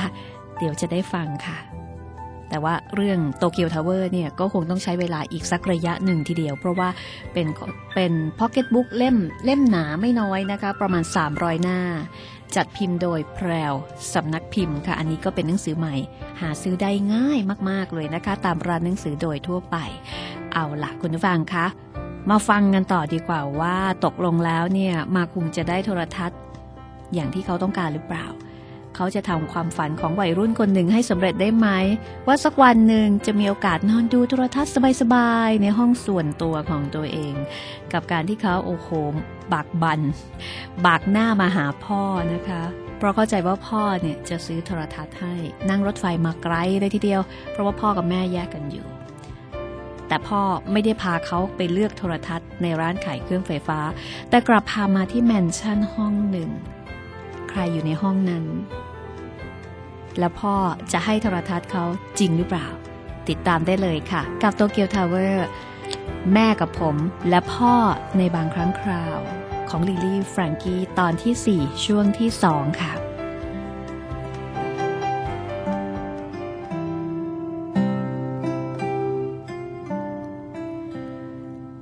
[0.57, 1.57] เดี๋ยวจะได้ฟังค่ะ
[2.49, 6.89] แต่ว่าเรื่องโตเกียวทาวเวอร์เนี่ยก็คงต้องใช้เวลาอีกสักระยะหนึ่งทีเดียว เพราะว่า
[7.33, 7.47] เป็น
[7.95, 11.79] เป็นพ็อกเก็ตบุ๊กเล่มเล่มหนาไม่น้อยนะคะ ประมาณ 300 หน้า
[12.55, 13.73] จัดพิมพ์โดยแพรว
[14.13, 15.95] สำนักพิมพ์ค่ะ อันนี้ก็เป็นหนังสือใหม่
[16.41, 19.77] หาซื้อได้ง่ายมากๆเลยนะคะ ตามร้านหนังสือโดยทั่วไป
[20.53, 21.65] เอาละคุณผู้ฟังคะ
[22.29, 26.39] มาฟังกันต่อดีกว่าว่าตกลงแล้วเนี่ยมาคุงจะได้โทรทัศน์
[27.13, 28.27] อย่างที่เขาต้องการหรือเปล่า
[28.95, 31.67] เขาจะทำความฝันของวัยรุ่นคนหนึ่งให้สำเร็จได้ไหม
[32.27, 37.35] ว่าสักวันหนึ่งจะมีโอกาสนอนดูโทรทัศน์สบายๆในห้องส่วนตัวของตัวเอง
[37.93, 38.89] กับการที่เขาโอ้โห
[39.53, 39.99] บากบัน
[40.85, 42.03] บากหน้ามาหาพ่อ
[42.33, 42.63] นะคะ
[42.97, 45.35] เพราะเข้าใจว่าพ่อเนี่ยจะซื้อโทรทัศน์ให้
[45.69, 48.85] นั่งรถไฟมาไกลเลยทีเดียว เพราะว่าพ่อกับแม่แยกกันอยู่
[50.11, 53.79] แต่พ่อไม่ได้พาเขาไปเลือกโทรทัศน์ในร้านขายเครื่องไฟฟ้า
[54.29, 56.49] แต่กลับพามาที่แมนชั่นห้องหนึ่ง
[57.49, 58.45] ใครอยู่ในห้องนั้น
[60.19, 60.55] แล้วพ่อ
[60.91, 61.83] จะให้โทรทัศน์เขา
[62.19, 62.67] จริงหรือเปล่า
[63.29, 65.47] ติดตามได้เลยค่ะ กับโตเกียวทาวเวอร์
[66.33, 66.95] แม่กับผม
[67.29, 67.73] และพ่อ
[68.17, 69.19] ในบางครั้งคราว
[69.69, 72.93] ของลิลี่ แฟรงกี้ ตอนที่ 4 ช่วงที่ 2 ค่ะ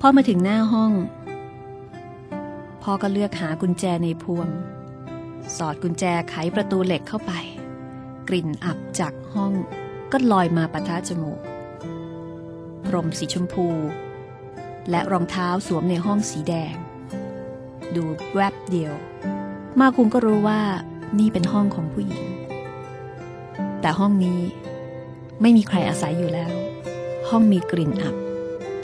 [0.10, 0.94] อมาถึงหน้าห้อง
[2.84, 4.48] พ่อก็เลือกหากุญแจในพวง
[5.58, 7.32] สอดกุญแจไขประตูเหล็กเข้าไป
[8.28, 9.54] กลิ่นอับจากห้อง
[10.12, 11.40] ก็ลอยมาปะทะจมูก
[12.86, 13.68] พรมสีชมพู
[14.90, 16.76] และรองเท้าสวมในห้องสีแดง
[17.96, 18.94] ดูแวบเดียว
[19.80, 20.62] มาคุงก็รู้ว่า
[21.20, 22.26] นี่เป็นห้องของผู้หญิง
[23.82, 24.40] แต่ห้องนี้
[25.42, 26.52] ไม่มีใครอาศัยอยู่แล้ว
[27.30, 28.29] ห้องมีกลิ่นอับ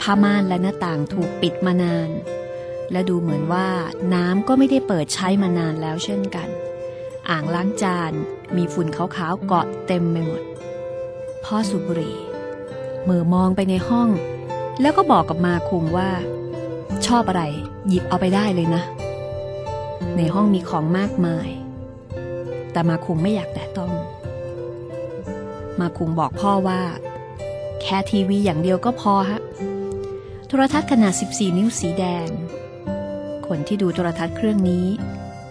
[0.08, 2.10] ผ้าม่านและหน้าต่างถูกปิดมานาน
[2.92, 3.68] และดูเหมือนว่า
[4.14, 6.48] น้ำก็ไม่ได้เปิดใช้มานานแล้วเช่นกัน
[7.30, 8.12] อ่างล้างจาน
[8.56, 10.42] มีฝุ่นขาวๆเกาะเต็มไปหมด
[11.44, 12.14] พ่อสุบุรี
[13.08, 14.08] มือมองไปในห้อง
[14.80, 16.10] แล้วก็บอกกับมาคุงว่า
[17.06, 17.42] ชอบอะไร
[17.88, 18.82] หยิบเอาไปได้เลยนะ
[20.16, 21.48] ในห้องมีของมากมาย
[22.72, 23.92] แต่มาคุงไม่อยากแตะต้อง
[25.80, 26.80] มาคุงบอกพ่อว่า
[27.80, 29.40] แค่ทีวีอย่างเดียวก็พอฮะ
[30.48, 32.28] โทรทัศน์ขนาด 14 นิ้วสีแดง
[33.46, 34.86] คนที่ดูโทรทัศน์เครื่องนี้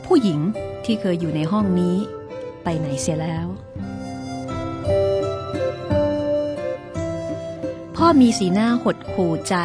[0.05, 0.39] ผู้หญิง
[0.86, 1.95] ที่เคยอยู่ในห้องนี้
[2.63, 3.47] ไปไหนเสียแล้ว
[7.95, 9.55] พ่อมีสีหน้าหดหู่ใจ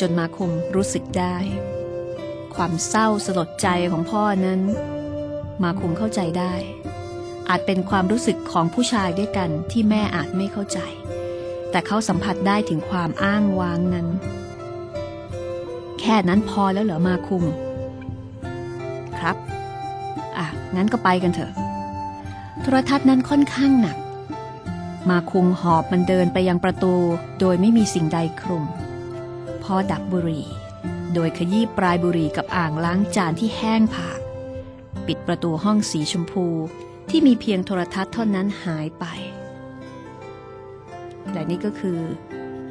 [0.00, 1.36] จนมาคงรู้สึกได้
[2.54, 4.60] ความเศร้าสลดใจของพ่อนั้น
[5.62, 6.54] มาคงเข้าใจได้
[7.48, 10.80] อาจเป็นความรู้สึกของผู้ชายด้วยกันที่แม่อาจไม่เข้าใจ
[11.70, 14.06] แต่เขาสัมผัสได้ถึงความอ้างว้างนั้น
[16.00, 17.44] แค่นั้นพอแล้วเหรอมาคุง
[19.18, 19.36] ครับ
[20.36, 21.52] อะ งั้นก็ไปกันเถอะ
[22.62, 23.96] โทรทัศน์นั้นค่อนข้างหนัก
[25.10, 26.94] มาคุงหอบมันเดินไปยังประตู
[27.40, 28.64] โดยไม่มีสิ่งใดคลุม
[29.62, 30.46] พอดับบุหรี่
[31.14, 34.20] โดยขยี้ปลายบุหรี่กับอ่างล้างจานที่แห้งผาก
[35.06, 36.46] ปิดประตูห้องสีชมพู
[37.10, 39.04] ที่มีเพียงโทรทัศน์เท่านั้นหายไป
[41.32, 41.98] และนี่ก็คือ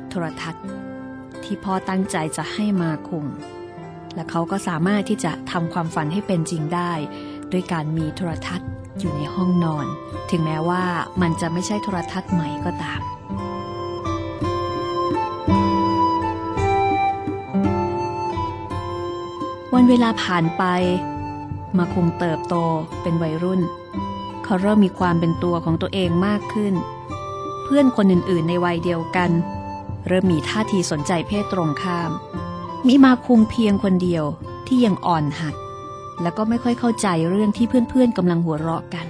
[0.09, 0.65] โทรทัศน์
[1.43, 3.25] ที่พ่อตั้งใจจะให้มาคง
[4.15, 6.91] และเขาก็สามารถที่จะทำความฝันให้เป็นจริงได้
[7.51, 9.85] ด้วยการมีโทรทัศน์อยู่ในห้องนอน
[10.31, 10.83] ถึงแม้ว่า
[11.21, 13.01] มันจะไม่ใช่โทรทัศน์ใหม่ก็ตาม
[19.73, 20.63] วันเวลาผ่านไป
[21.77, 22.55] มาคงเติบโต
[23.01, 23.61] เป็นวัยรุ่น
[24.43, 26.73] เขาเริ่มมีความเป็นตัวของตัวเองมากขึ้น
[27.69, 29.31] พื่อนคนอื่นๆ ในวัยเดียวกัน
[30.07, 32.11] เริ่มมีท่าทีสนใจเพศตรงข้าม
[32.87, 34.23] มีมาคุงเพียงคนเดียว
[34.67, 35.55] ที่ยังอ่อนหัด
[36.21, 39.07] และก็ไม่ค่อยเข้าใจเรื่องที่เพื่อนๆกำลังหัวเราะกัน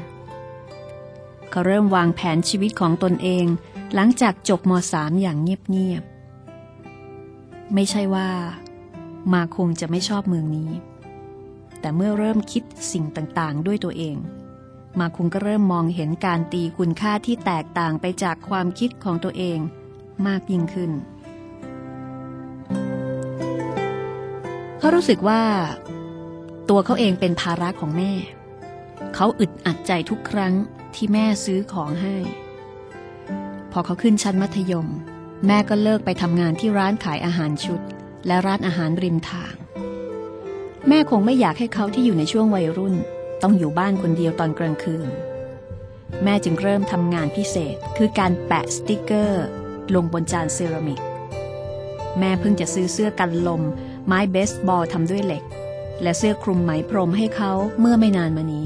[1.50, 3.46] เขาเริ่มวางแผนชีวิตของตนเอง
[3.94, 8.30] หลังจากจบมสามอย่างเงียบๆ ไม่ใช่ว่า
[9.34, 10.72] มาคงจะไม่ชอบเมืองนี้
[11.80, 14.18] แต่เมื่อเริ่มคิดสิ่งต่างๆ ด้วยตัวเอง
[15.00, 19.60] มาคุงก็เริ่มมองเห็นการตีคุณค่าที่แตกต่างไปจากความคิดของตัวเอง
[20.28, 20.92] มากยิ่งขึ้น
[24.80, 25.44] เขารู้สึกว่า
[26.70, 28.12] ตัวเขาเองเป็นภาระของแม่
[29.16, 30.54] เขาอึดอัดใจทุกครั้ง
[30.96, 32.16] ที่แม่ซื้อของให้
[33.72, 34.88] พอเขาขึ้นชั้นมัธยม
[35.48, 37.82] แม่ก็เลิกไปทำงานที่ร้านขายอาหารชุด
[38.28, 39.54] และร้านอาหารริมทาง
[40.88, 42.96] แม่คงไม่อยากให้เขาที่อยู่ในช่วงวัยรุ่น
[43.44, 45.10] ต้องอยู่บ้านคนเดียวตอนกลางคืน
[46.24, 49.46] แม่จึงเริ่มทำงานพิเศษคือการแปะสติกเกอร์
[49.96, 51.02] ลงบนจานเซรามิก
[52.20, 53.62] แม่เพิ่งจะซื้อเสื้อกันลม
[54.08, 55.44] ไม้เบสบอลทำด้วยเหล็ก
[56.02, 58.66] และเสื้อคลุมไหมพรมให้เขาเมื่อไม่นานมานี้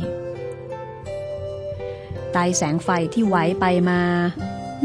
[2.31, 4.01] ไตแสงไฟที่ไหวไปมา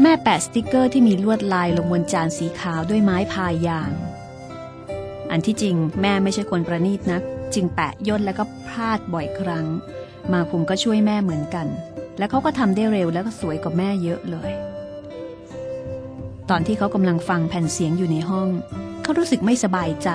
[0.01, 3.91] แม่แปะสติกเกอร์ที่มีลวดลายลงบนจานสีขาวด้วยไม้พายยาง
[5.31, 9.65] อันที่จริงแม่ไม่ใช่คนประณีตนัก จึงแปะย่นแล้วก็พลาดบ่อยครั้ง
[10.33, 11.67] มาคุมก็ช่วยแม่เหมือนกัน
[12.17, 14.51] และเขาก็ทำได้เร็วแล้วก็สวยกว่าแม่เยอะเลย
[16.49, 18.49] ตอนที่เขากำลังฟังแผ่นเสียงอยู่ในห้อง
[19.03, 20.09] เขารู้สึกไม่สบายใจ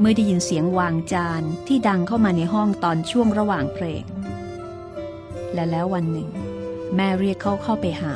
[0.00, 4.04] เมื่อได้ยินเสียงวางจานที่ดังเข้ามาในห้องตอนช่วงระหว่างเพลง
[5.54, 6.28] และแล้ววันหนึ่ง
[6.96, 8.14] แม่เรียกเขาเข้าไปหา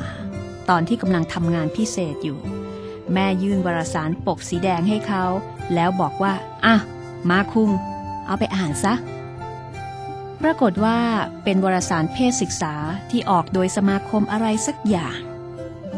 [0.69, 2.39] ตอนที่กำลังทำงานพิเศษอยู่
[3.13, 5.23] แม่ยื่นวารสารปกสีแดงให้เขา
[5.75, 6.33] แล้วบอกว่า
[6.65, 6.75] อะ
[7.29, 7.69] มาคุง
[8.31, 8.93] เอาไปอ่านซะ
[10.41, 10.99] ปรากฏว่า
[11.43, 12.75] เป็นวารสารเพศศึกษา
[13.09, 15.19] ที่ออกโดยสมาคมอะไรสักอย่าง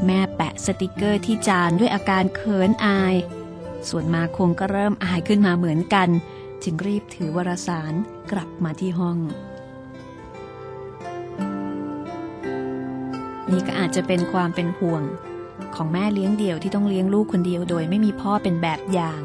[0.05, 3.15] แม่แปะสติกเกอร์ที่จานด้วยอาการเขินอาย
[3.89, 6.09] ส่วนมาคงก็เริ่มอายขึ้นมาเหมือนกัน
[6.63, 7.93] จึงรีบถือวารสาร
[8.31, 9.17] กลับมาที่ห้อง
[13.51, 15.03] นี่ก็อาจจะเป็นความเป็นห่วง
[15.75, 19.21] ของแม่เลี้ยงเดี่ยวที่ต้องเลี้ยงลูกคนเดียวโดยไม่มีพ่อเป็นแบบอย่าง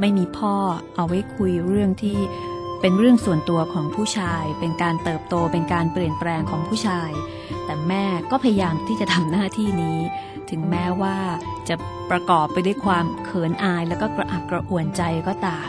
[0.00, 0.54] ไม่มีพ่อ
[0.96, 2.18] เอาไว้คุยเรื่องที่
[2.80, 7.10] เป็นเรื่องส่วนตัวของผู้ชาย เป็นการเติบโตเป็นการเปลี่ยนแปลงของผู้ชาย
[7.64, 9.98] แต่แม่ก็พยายามที่จะทำหน้าที่นี้
[10.50, 11.16] ถึงแม้ว่า
[11.68, 11.74] จะ
[12.10, 15.68] ประกอบไปด้วยความเขินอายแล้วก็กระอักกระอ่วนใจก็ตาม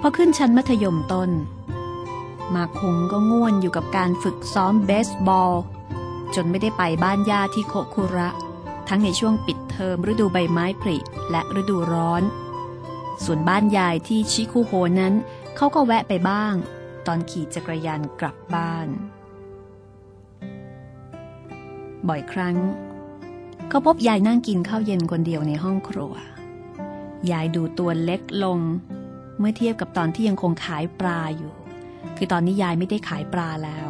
[0.00, 1.30] พอขึ้นชั้นมัธยมต้น
[2.54, 5.54] มาคงก็ง่วนอยู่กับการฝึกซ้อมเบสบอล
[6.34, 8.28] จนไม่ได้ไปบ้านย่าที่โคคุระ
[8.88, 10.96] ทั้งในช่วงปิดเทอมฤดูใบไม้ผลิ
[11.30, 12.22] และฤดูร้อน
[13.24, 15.14] ส่วนบ้านยายที่ชิคุโฮนั้น
[15.56, 16.54] เขาก็แวะไปบ้าง
[17.06, 18.88] ตอนขี่จักรยานกลับบ้าน
[22.08, 22.56] บ่อยครั้ง
[23.68, 26.14] เขาพบยายนั่งกินข้าวเย็นคนเดียวในห้องครัว
[27.30, 28.60] ยายดูตัวเล็กลง
[29.38, 31.52] เมื่อเทียบกับตอนที่ยังคงขายปลาอยู่
[32.16, 33.88] คือตอนนี้ยายไม่ได้ขายปลาแล้ว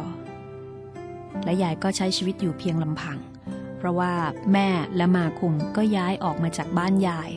[1.43, 3.17] และยายก็ใช้ชีวิตอยู่เพียงลำพัง
[3.77, 4.13] เพราะว่า
[4.53, 7.29] แม่และมาคุมก็ย้ายออกมาจากบ้านยาย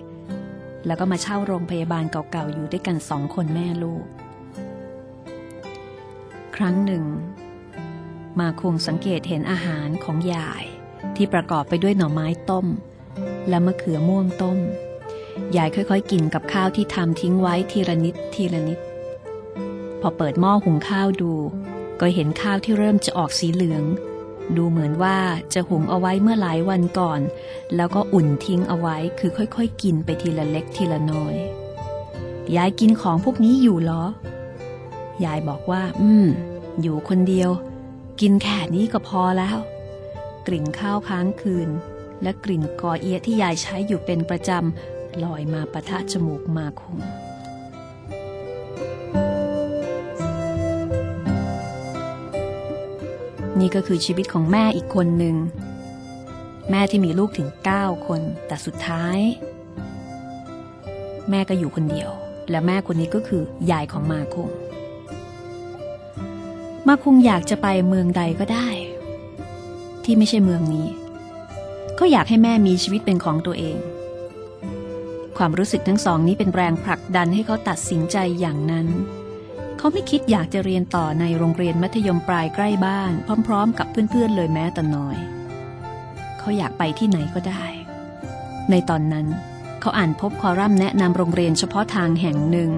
[0.86, 4.04] แล้วก็มาเช่าโรงพยาบาลเก่าๆอยู่ด้วยกันสองคนแม่ลูก
[6.56, 7.04] ครั้งหนึ่ง
[8.40, 10.64] มาคุงสังเกตเห็นอาหารของยาย
[11.16, 12.66] ที่ประกอบไปด้วยหน่อไม้ต้ม
[13.48, 14.58] และมะเขือม่วงต้ม
[15.56, 18.78] ยายค่อยๆ กินกับข้าวที่ทำทิ้งไว้ทีละนิดทีละนิด
[20.00, 21.32] พอเปิดหม้อหุงข้าวดู
[22.00, 23.84] ก็เห็นข้าวที่เริ่มจะออกสีเหลือง
[24.56, 25.16] ดูเหมือนว่า
[25.54, 27.20] จะหุงเอาไว้เมื่อหลายวันก่อน
[27.76, 31.36] แล้วก็อุ่นทิ้งเอาไว้คือค่อยๆ กินไปทีละเล็กทีละน้อย
[32.56, 34.04] ยายกินของพวกนี้อยู่หรอ
[35.24, 36.26] ยายบอกว่า อืม
[36.82, 37.50] อยู่คนเดียว
[38.20, 39.58] กินแค่นี้ก็พอแล้ว
[40.46, 41.68] กลิ่นข้าวค้างคืน
[42.22, 46.98] และกลิ่นกอเอียที่ยายใช้อยู่เป็นประจำลอยมาปะทะจมูกมาคุง
[53.60, 55.36] นี่ก็คือชีวิตของแม่อีกคนหนึ่ง
[56.70, 59.18] แม่ที่มีลูกถึง 9 คน แต่สุดท้าย
[61.30, 62.10] แม่ก็อยู่คนเดียว
[62.50, 64.48] และแม่คนนี้ก็คือยายของมาคง
[66.86, 68.68] มาคงอยากจะไปเมืองใดก็ได้
[70.04, 70.86] ที่ไม่ใช่เมืองนี้
[71.96, 73.78] เขาอยากให้แม่มีชีวิตเป็นของตัวเอง
[75.38, 78.86] ความรู้สึกทั้งสองนี้เป็นแรงผลักดันให้เขาตัดสินใจอย่างนั้น
[79.78, 83.12] เขาไม่คิดอยากจะเรียนต่อในโรงเรียนมัธยมปลายใกล้บ้าน
[83.46, 85.16] พร้อม ๆ กับเพื่อนๆเลยแม้แต่น้อย
[86.38, 87.64] เขาอยากไปที่ไหนก็ได้
[88.70, 89.26] ในตอนนั้น
[89.80, 92.70] เขาอ่านพบคอรัมน์แนะนำโรงเรียนเฉพาะทางแห่งหนึ่ง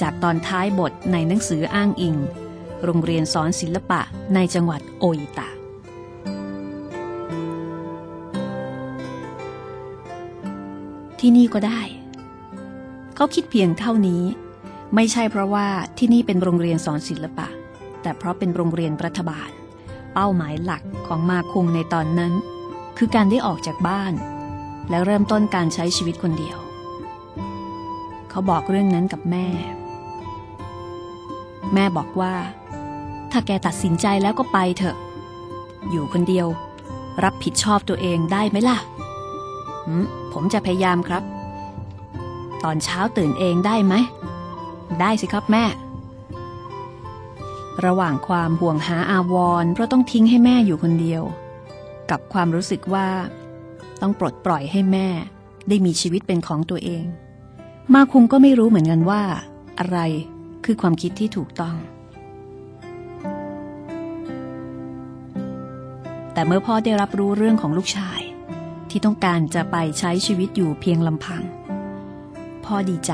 [0.00, 2.16] จากตอนท้ายบทในหนังสืออ้างอิง
[2.84, 4.00] โรงเรียนสอนศิลปะ
[4.34, 5.48] ในจังหวัดโออิตะ
[11.20, 11.80] ที่นี่ก็ได้
[13.14, 14.22] เขาคิดเพียงเท่านี้
[14.94, 15.68] ไม่ใช่เพราะว่า
[16.04, 17.48] ที่นี่เป็นโรงเรียนสอนศิลปะ
[18.02, 19.50] แต่เพราะเป็นโรงเรียนรัฐบาล
[20.14, 22.32] เป้าหมายหลักของมาคุงในตอนนั้น
[22.98, 24.12] คือการได้ออกจากบ้าน
[24.90, 26.58] และเริ่มต้นการใช้ชีวิตคนเดียว
[28.30, 29.46] เขาบอกเรื่องนั้นกับแม่
[31.74, 32.34] แม่บอกว่า
[33.30, 34.96] ถ้าแกตัดสินใจแล้วก็ไปเถอะ
[35.90, 36.46] อยู่คนเดียว
[37.24, 38.78] รับผิดชอบตัวเองได้ไหมล่ะ
[40.32, 41.22] ผมจะพยายามครับ
[42.64, 43.94] ตอนเช้าตื่นเองได้ไหม
[45.00, 45.64] ได้สิครับแม่
[47.86, 51.22] ระหว่างความห่วงหาอาวรเพราะต้องทิ้งให้แม่อยู่คนเดียว
[52.10, 53.08] กับความรู้สึกว่า
[54.00, 55.08] ต้องปลดปล่อยให้แม่
[55.68, 57.04] ได้มีชีวิตเป็นของตัวเอง
[57.94, 59.22] มาคุงก็ไม่รู้เหมือนกันว่า
[59.78, 59.98] อะไร
[60.64, 61.76] คือความคิดที่ถูกต้อง
[66.32, 68.20] แต่เมื่อพ่อได้รับรู้เรื่องของลูกชาย
[68.90, 71.42] ที่ต้องการจะไปใช้ชีวิตอยู่เพียงลำพัง
[72.64, 73.12] พ่อดีใจ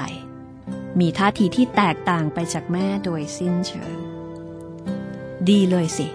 [1.01, 4.18] มีท่าทีที่แตกต่างไปจากแม่โดยสิ้นเชิง
[5.51, 6.07] ดีเลยสิ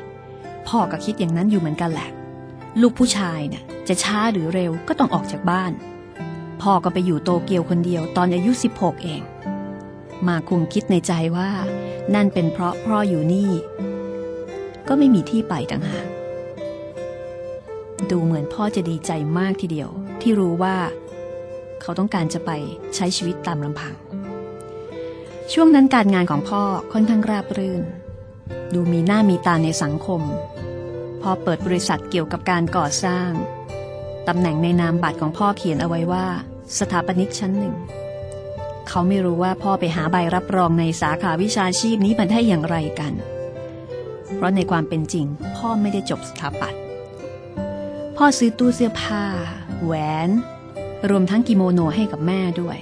[0.68, 2.10] พ่อก็คิดอย่างนั้นอยู่เหมือนกันแหละ
[2.82, 5.72] ลูกผู้ชายเนี่ยจะช้าหรือเร็วก็ต้องออกจากบ้าน
[6.62, 9.22] พ่อก็ไปอยู่โตเกียวคนเดียวตอนอายุ 16 เอง
[10.28, 11.50] มาคุงคิดในใจว่า
[12.16, 13.52] นั่นเป็นเพราะพ่ออยู่นี่
[14.88, 16.08] ก็ไม่มีที่ไปต่างหาก
[18.10, 19.90] ดูเหมือนพ่อจะดีใจมากทีเดียว
[20.22, 20.76] ที่รู้ว่า
[21.82, 22.52] เขาต้องการจะไป
[22.96, 23.94] ใช้ชีวิตตามลำพัง
[25.54, 27.82] ช่วงนั้นการงานของพ่อค่อนข้างราบรื่น
[28.74, 30.22] ดูมีหน้ามีตาในสังคม
[31.22, 33.30] พอเปิดบริษัทเกี่ยวกับการก่อสร้าง
[34.28, 36.26] ตำแหน่งในนามบัตรของพ่อเขียนเอาไว้ว่า
[36.78, 37.76] สถาปนิกชั้นหนึ่ง
[38.88, 43.14] เขาไม่รู้ว่าพ่อไปหาใบรับรองในสาขาวิชาชีพนี้มันได้อย่างไรกัน
[44.36, 45.26] เพราะในความเป็นจริง
[45.58, 46.82] พ่อไม่ได้จบสถาปัตย์
[48.18, 49.24] พ่อซื้อตู้เสื้อผ้า
[49.84, 49.94] แหว
[50.28, 50.30] น
[51.10, 52.80] รวมทั้งกิโมโนให้กับแม่ด้วย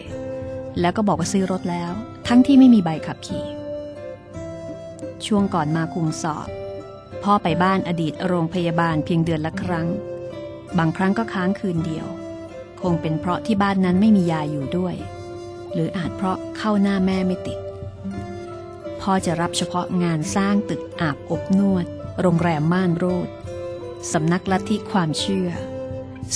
[0.79, 1.91] แล้วก็บอกว่าซื้อรถแล้ว
[2.27, 3.45] ทั้งที่ไม่มีใบขับขี่
[5.27, 6.47] ช่วงก่อนมาคุมสอบ
[7.23, 9.87] พ่อไปบ้านอดีตโรงพยาบาลเพียงเดือนละครั้ง
[10.77, 12.07] บางครั้งก็ค้างคืนเดียว
[12.81, 14.95] คงเป็นเพราะที่บ้านนั้นไม่มียาอยู่ด้วย
[15.73, 17.59] หรืออาจเพราะเข้าหน้าแม่ไม่ติด
[19.01, 21.85] พ่อจะรับเฉพาะงานสร้างตึกอาบอบนวด
[22.21, 23.29] โรงแรมม่านรูด
[24.11, 25.49] สำนักลัทธิความเชื่อ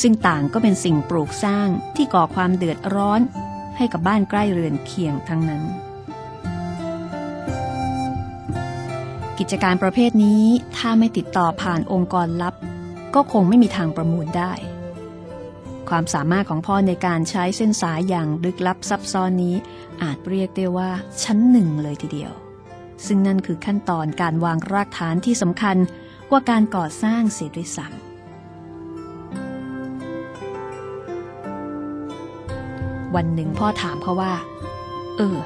[0.01, 3.21] ซึ่งต่างก็เป็นสิ่งปลูกสร้างที่ก่อความเดือดร้อน
[3.77, 5.63] ให้กับบ้านใกล้เรือนเคียงทั้งนั้น
[9.39, 10.43] กิจการประเภทนี้
[10.77, 12.55] ถ้าไม่ติดต่อผ่านองค์กรลับ
[13.15, 14.51] ก็คงไม่มีทางประมูลได้
[15.89, 19.55] ความสามารถของพ่อในการใช้เส้นสายอย่างลึกลับซับซ้อนนี้
[20.01, 20.89] อาจเรียกได้ว่า
[21.23, 22.31] ชั้นหนึ่งเลยทีเดียว
[23.05, 25.77] ซึ่งนั่นคือขั้นตอนการวางรากฐานที่สำคัญ
[26.29, 28.05] กว่าการก่อสร้างเสียด้วยซ้ำ
[33.15, 34.33] วันหนึ่งพ่อถามเขาว่า
[35.17, 35.37] เออ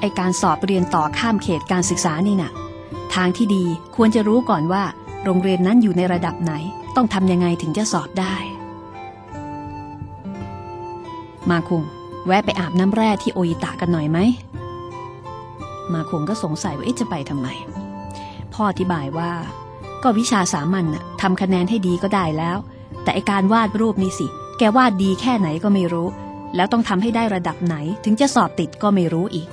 [0.00, 2.65] ไอการสอบเรียนต่อข้ามเขตการศึกษานี่นะ่ะ
[3.14, 3.64] ทางที่ดี
[3.96, 4.84] ควรจะรู้ก่อนว่า
[5.24, 6.52] โรงเรียนนั้นอยู่ในระดับไหน
[6.96, 8.34] ต้องทำยังไงถึงจะสอบได้
[11.50, 11.82] มาคุง
[12.26, 14.18] แวะไปอาบน้ำแร่ที่โออิตะกันหน่อยไหม
[15.92, 17.48] มาคุงก็สงสัยว่าจะไปทำไม
[18.52, 19.32] พ่ออธิบายว่า
[20.02, 22.58] ก็วิชาสามัญน่ะทำคะแนนให้ดีก็ได้แล้ว
[23.02, 24.26] แต่ไอการวาดรูปนี่สิ
[24.58, 26.08] แกวาดดีแค่ไหนก็ไม่รู้
[26.56, 29.48] แล้วต้องทำให้ได้ระดับไหนถึงจะสอบติดก็ไม่รู้อีก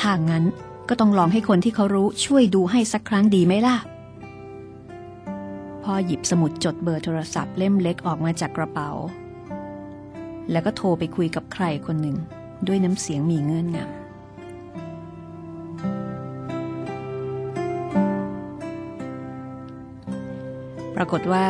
[0.00, 0.44] ถ้างั้น
[0.88, 3.76] ก็ต้องลองให้คนที่เขารู้ช่วยดูให้สักครั้งดีไหมล่ะ
[5.82, 8.90] พ่อหยิบสมุดจดเบอร์โทรศัพท์เล่มเล็กออกมาจากกระเป๋า
[10.50, 12.16] แล้วก็โทรไปคุยกับใครคนหนึ่ง
[12.66, 14.02] ด้วยน้ำเสียงมีเงื่อนงำ
[20.96, 21.46] ปรากฏว่า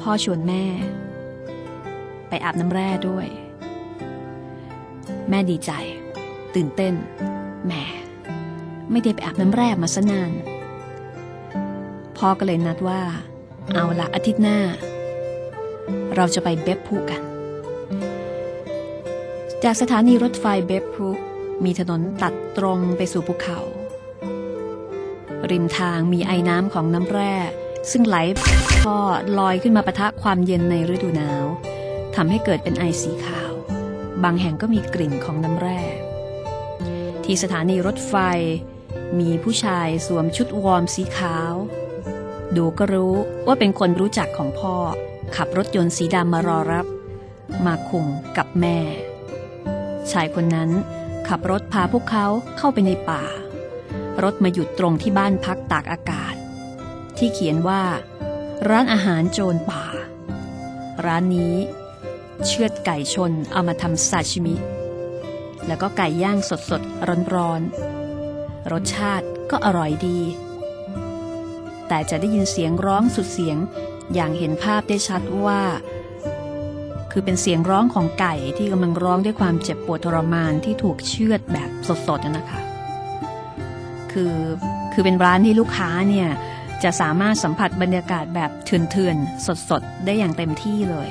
[0.00, 0.64] พ่อชวนแม่
[2.28, 3.26] ไปอาบน้ำแร่ด้วย
[5.30, 5.72] แม่ดีใจ
[6.56, 6.94] ตื่นเต้น
[7.66, 7.72] แหม
[8.90, 10.32] ไม่ได้ไปอาบน้ำแร่มาซะนาน
[12.16, 13.02] พ่อก็เลยนัดว่า
[13.72, 14.58] เอาละอาทิตย์หน้า
[16.16, 17.22] เราจะไปเบปพูกัน
[19.64, 21.06] จากสถานีรถไฟเบปพู
[21.64, 23.58] มีถนนตัดตรงไปสู่ภูเขา
[25.50, 27.34] ริมทางมีไอ้น้ำของน้ำแร่
[27.90, 28.16] ซึ่งไหล
[28.82, 28.96] พ่อ
[29.38, 31.44] ลอยขึ้นมาปะทะความเย็นในฤดูหนาว
[32.16, 33.52] ทำให้เกิดเป็นไอสีขาว
[34.24, 35.80] บางแห่งก็มีกลิ่นของน้ำแร่
[37.28, 38.14] ที่สถานีรถไฟ
[39.18, 41.54] มีผู้ชายสวมชุดวอร์มสีขาว
[42.56, 43.14] ดูก็รู้
[43.46, 44.74] ว่าเป็นคนรู้จักของพ่อ
[45.36, 46.86] ขับรถยนต์สีดำมารอรับ
[47.66, 48.78] มาคุงกับแม่
[50.10, 50.70] ชายคนนั้น
[51.28, 52.26] ขับรถพาพวกเขา
[52.58, 53.24] เข้าไปในป่า
[54.22, 56.34] รถมาหยุดตรงที่บ้านพักตากอากาศ
[57.18, 57.82] ที่เขียนว่า
[58.68, 59.84] ร้านอาหารโจรป่า
[61.06, 61.56] ร้านนี้
[62.46, 64.56] เชือดไก่ชนเอามาทำซาชิมิ
[65.66, 70.20] แล้วก็ไก่ย่างสดสดร้อนร้อนๆ รสชาติก็อร่อยดี
[71.88, 73.56] แต่จะได้ยินเสียงร้องสุดเสียง
[74.14, 75.62] อย่างเห็นภาพได้ชัดว่า
[77.12, 81.70] คือเป็นเสียงร้องของไก่ที่กำลังร้องด้วยความเจ็บปวดทรมานที่ถูกเชือดแบบ
[82.08, 82.60] สดๆนะคะ
[84.12, 84.34] คือ
[84.92, 86.28] คือเป็นร้านที่ลูกค้าเนี่ย
[86.84, 91.08] จะสามารถสัมผัสบรรยากาศแบบเถื่อนๆ สดๆ ได้อย่างเต็มที่เลย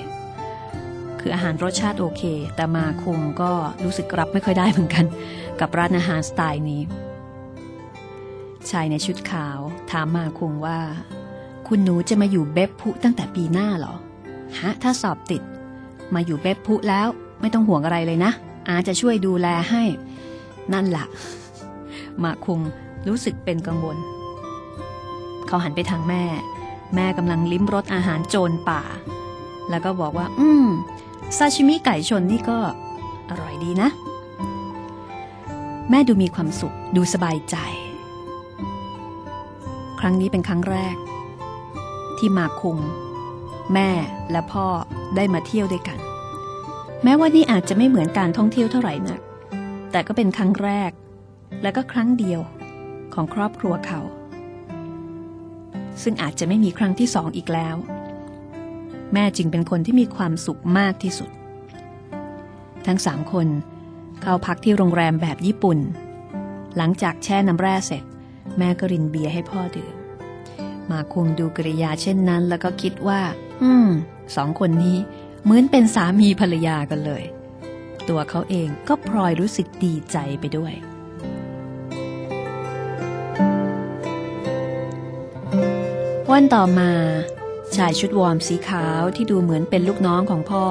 [1.28, 2.23] คืออาหารรสชาติโอเค
[2.55, 3.51] แต่มาคงก็
[3.84, 5.05] รู้สึกรับไม่ค่อยได้เหมือนกัน
[5.59, 6.82] กับร้านอาหารสไตล์นี้
[8.69, 9.59] ชายในชุดขาว
[9.91, 10.80] ถามมาคงว่า
[11.67, 13.93] คุณหนูจะมาอยู่เบบพุตั้งแต่ปีหน้าหรอ
[14.59, 15.41] ฮะ ถ้าสอบติด
[16.15, 17.07] มาอยู่เบบพุแล้ว
[17.41, 18.32] ไม่ต้องห่วงอะไรเลยนะ
[18.67, 19.84] อาจะช่วยดูแลให้
[20.73, 21.05] นั่นละ่ะ
[22.23, 22.59] มาคง
[23.07, 23.97] รู้สึกเป็นกังวล
[25.47, 26.23] เขาหันไปทางแม่
[26.95, 28.82] แม่กำลังลิ้มรสอาหารโจรป่า
[29.69, 30.67] แล้วก็บอกว่า อืม
[31.38, 32.57] ซาชิมิไก่ชนนี่ก็
[33.30, 33.89] อร่อยดีนะ
[35.89, 37.55] แม่ดูมีความสุขดูสบายใจ
[39.99, 40.95] ครั้งนี้เป็นครั้งแรก
[42.17, 42.78] ที่มาคุง
[43.73, 43.89] แม่
[44.32, 44.67] และพ่อ
[45.15, 45.99] ได้มาเที่ยวด้วยกัน
[47.03, 49.21] แม้ว่านี่อาจจะไม่เหมือนการท่องเที่ยวเท่าไหร่นัก
[49.91, 50.91] แต่ก็เป็นครั้งแรก
[51.63, 52.41] และก็ครั้งเดียว
[53.13, 53.99] ของครอบครัวเขา
[56.03, 57.76] ซึ่งอาจจะไม่มีครั้งที่สองอีกแล้ว
[59.14, 61.30] แม่จึงเป็นคนที่มีความสุขมากที่สุด
[62.88, 63.47] ทั้งสามคน
[64.22, 65.80] เข้าพักที่โรงแรมแบบญี่ปุ่น
[66.78, 68.03] หลังจากแช่น้ำแร่เสร็จ
[68.58, 69.93] แม่ก็รินเบียร์ให้พ่อดื่ม
[70.91, 73.22] มาคุงดูกริยาเช่นนั้น แล้วก็คิดว่า
[73.64, 73.89] อืม
[74.36, 74.97] สองคนนี้
[75.43, 77.24] เหมือนเป็นสามีภรรยากันเลย
[78.10, 80.74] ตัวเขาเองก็พลอยรู้สึกดีใจไปด้วย
[86.32, 86.91] วันต่อมา
[87.78, 90.65] ชายชุดวอร์มสีขาวที่ดูเหมือนเป็นลูกน้องของพ่อ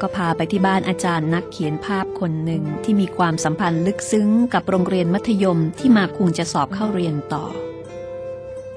[0.00, 7.44] ก็พาไปที่บ้านอาจารย์นักเขียนภาพคนหนึ่งที่มีความสัมพันธ์ลึกซึ้งกับโรงเรียนมัธยมที่มาคุงจะสอบเข้าเรียนต่อ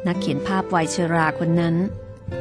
[0.07, 1.75] นักเขียนภาพวัยชราคนนั้น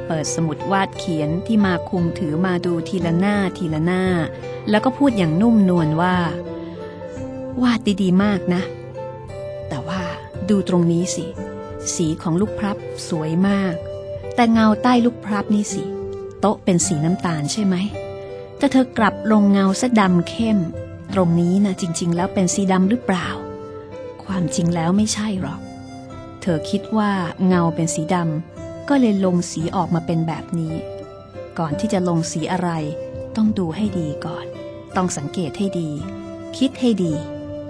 [0.07, 4.05] เปิดสมุดวาดเขียนที่มาคุงถือมาดูทีละหน้าทีละหน้า
[4.70, 6.16] แล้วก็พูดอย่างนุ่มนวลว่า
[7.62, 8.62] วาดดีๆมากนะ
[9.68, 10.03] แต่ว่า
[10.51, 11.25] ดูตรงนี้สิ
[11.95, 12.77] สีของลูกพลับ
[13.09, 13.75] สวยมาก
[14.35, 15.83] แต่เงาใต้ลูกพลับนี่สิ
[16.41, 17.76] โต๊ะเป็นสีน้ำตาลใช่ไหม
[18.59, 20.59] แต่เธอกลับลงเงาซะดำเข้ม
[21.12, 23.28] ตรงนี้นะจริง ๆ แล้วเป็นสีดำหรือเปล่า
[24.24, 25.61] ความจริงแล้วไม่ใช่หรอก
[26.41, 27.11] เธอคิดว่า
[27.47, 30.74] เงาเป็นสีดำก็เลยลงสีออกมาเป็นแบบนี้
[31.59, 32.70] ก่อนที่จะลงสีอะไร
[33.37, 34.47] ต้องดูให้ดีก่อน
[34.97, 35.91] ต้องสังเกตให้ดี
[36.59, 37.14] คิดให้ดี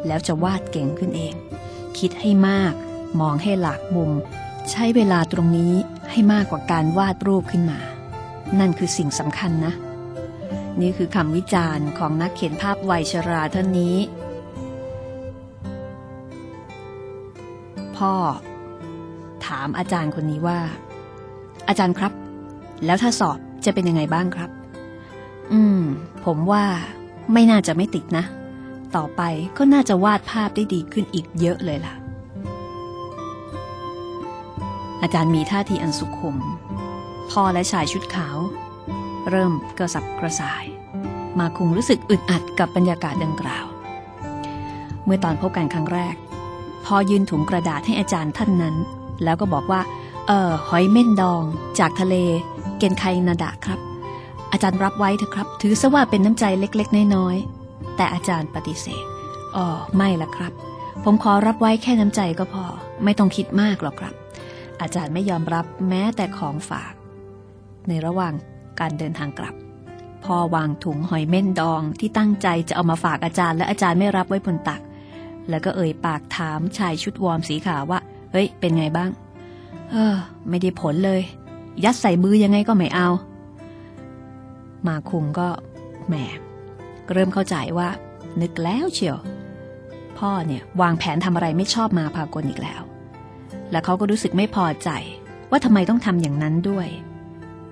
[0.06, 1.34] แล้วจะวาดเก่งขึ้นเอง
[1.98, 2.74] คิดให้มาก
[3.20, 4.10] มองให้หลากมุม
[4.70, 5.74] ใช้เวลาตรงนี้
[6.12, 7.78] ให้มากกว่าการวาดรูปขึ้นมา
[8.58, 9.74] นั่นคือสิ่งสำคัญนะ
[10.80, 13.96] นี่คือคำวิจารณ์ของนักเขียนภาพวัยชราท่านนี้
[17.96, 18.12] พ่อ
[19.46, 20.58] ถามอาจารย์คนนี้ว่า
[21.68, 22.12] อาจารย์ครับ
[22.84, 24.50] แล้วถ้าสอบจะเป็นยังไงบ้างครับ
[25.52, 25.80] อืม
[26.24, 26.64] ผมว่า
[27.32, 28.24] ไม่น่าจะไม่ติดนะ
[28.96, 29.22] ต่อไป
[29.58, 31.94] ก็น่าจะวาดภาพได้ดีขึ้นอีกเยอะเลยล่ะ
[35.02, 36.36] อาจารย์มีท่าทีอันสุขุม
[37.30, 38.36] พ่อและชายชุดขาว
[39.30, 40.64] เริ่มกระสับกระส่าย
[41.38, 43.66] มาคุงรู้สึกอึดอัดกับบรรยากาศดังกล่าว
[45.04, 46.14] เมื่อตอนพบกันครั้งแรก
[46.84, 48.76] พ่อยืนถุงกระดาษให้อาจารย์ท่านนั้น
[49.24, 49.80] แล้วก็บอกว่า
[50.26, 51.42] เออหอยเม่นดอง
[51.78, 52.14] จากทะเล
[52.78, 53.80] เกนไคนาดะครับ
[54.52, 59.04] อาจารย์รับไว้เถอะครับ ถือซะว่าเป็นน้ำใจเล็กๆ น้อยๆ แต่อาจารย์ปฏิเสธ
[59.56, 60.52] อ๋อไม่ละครับ
[61.04, 62.64] ผมขอรับไว้แค่น้ำใจก็พอ
[63.04, 64.14] ไม่ต้องคิดมากหรอกครับ
[64.82, 66.94] อาจารย์ไม่ยอมรับแม้แต่ของฝาก
[67.88, 68.32] ในระหว่าง
[68.80, 69.54] การเดินทางกลับ
[70.24, 74.80] พ่อวางถุงหอยเม่นดองที่ตั้งใจจะเอามาฝากอาจารย์ และอาจารย์ไม่รับไว้บนตัก
[75.50, 78.00] แล้วก็เอ่ยปากถามชายชุดวอร์มสีขาวว่า
[78.32, 79.10] เฮ้ย เป็นไงบ้าง
[79.90, 80.14] เออ
[80.48, 81.20] ไม่ได้ผลเลย
[81.84, 83.08] ยัดใส่มือยังไงก็ไม่เอา
[84.86, 85.48] มาคุงก็
[86.06, 86.14] แหม
[87.12, 87.88] เริ่มเข้าใจว่า
[88.40, 89.18] นึกแล้วเชียว
[90.18, 92.82] พ่อเนี่ยวางแผนทำอะไรไม่ชอบมาพากลอีกแล้ว
[93.72, 94.90] และเขาก็รู้สึกไม่พอใจ
[95.50, 96.88] ว่าทำไมต้องทำอย่างนั้นด้วย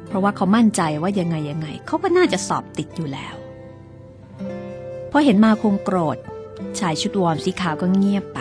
[0.06, 3.34] เพราะว่าเขามั่นใจว่ายังไงยังไง เขาก็น่าจะสอบติดอยู่แล้ว
[5.10, 6.18] พอเห็นมาคงโกรธ
[6.78, 8.40] ชายชุดวอร์มสีขาวก็เงียบไป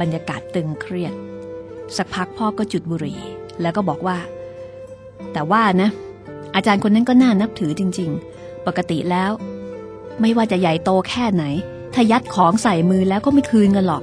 [0.00, 1.14] บรรยากาศตึงเครียด
[1.96, 3.20] สักพักพ่อก็จุดบุหรี่
[3.62, 4.18] แล้วก็บอกว่า
[5.32, 5.90] แต่ว่านะ
[6.54, 9.30] อาจารย์คนนั้นก็น่านับถือจริง ๆ ปกติแล้ว
[10.20, 11.44] ไม่ว่าจะใหญ่โตแค่ไหน
[11.94, 14.02] ถ้ายัดของใส่มือแล้วก็ไม่คืนกันหรอก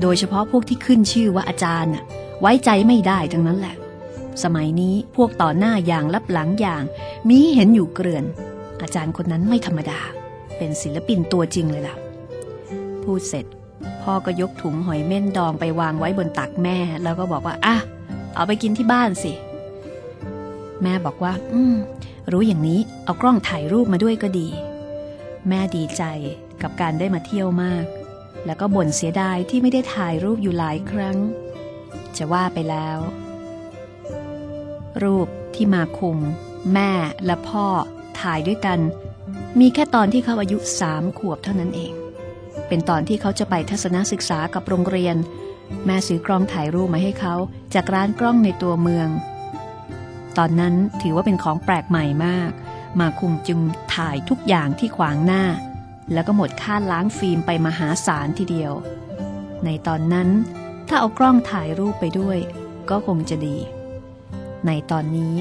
[0.00, 1.94] โดยเฉพาะพวกที่ขึ้นชื่อว่าอาจารย์
[2.40, 3.76] ไว้ใจไม่ได้ทั้งนั้นแหละ
[4.42, 6.82] สมัยนี้พวกต่อหน้าอย่างรับหลังอย่าง
[7.28, 8.24] มีเห็นอยู่เกลื่อน
[8.82, 10.00] อาจารย์คนนั้นไม่ธรรมดา
[10.56, 11.96] เป็นศิลปินตัวจริงเลยล่ะ
[13.02, 13.46] พูดเสร็จ
[14.02, 17.76] พ่อก็ยกถุงหอยเม่นดองไปวางไว้บนตักแม่ แล้วก็บอกว่าอะ
[18.34, 19.32] เอาไปกินที่บ้านสิ
[20.82, 21.74] แม่บอกว่า อืม
[22.32, 24.48] รู้อย่างนี้เอากล้องถ่ายรูปมาด้วยก็ดี
[25.48, 26.02] แม่ดีใจ
[26.62, 27.84] กับการได้มาเที่ยวมาก
[28.46, 31.16] แล้วก็บ่นเสียดายที่ไม่ได้ถ่ายรูปอยู่หลายครั้ง
[32.16, 32.98] จะว่าไปแล้ว
[35.02, 36.18] รูปที่มาคุม
[36.74, 36.90] แม่
[37.26, 37.66] และพ่อ
[38.20, 38.78] ถ่ายด้วยกัน
[39.60, 41.92] มีแค่ตอนที่เขาอายุสามขวบเท่านั้นเอง
[42.68, 45.16] เป็นตอนที่เขาจะไปทัศนศึกษากับโรงเรียน
[45.86, 47.34] แม่ซื้อกล้องถ่ายรูปมาให้เขา
[47.74, 49.08] จากร้านกล้องในตัวเมือง
[50.38, 52.50] ตอนนั้นถือว่าเป็นของแปลกใหม่มาก
[53.00, 53.58] มาคุมจึง
[53.94, 55.44] ถ่ายทุกอย่างที่ขวางหน้า
[56.12, 58.72] แล้วก็หมดค่าล้างฟิล์มไปมหาศาลทีเดียว
[59.64, 60.28] ในตอนนั้น
[60.88, 62.38] ถ้าเอากล้องถ่ายรูปไปด้วย
[62.90, 63.56] ก็คงจะดี
[64.66, 65.34] ในตอนนี้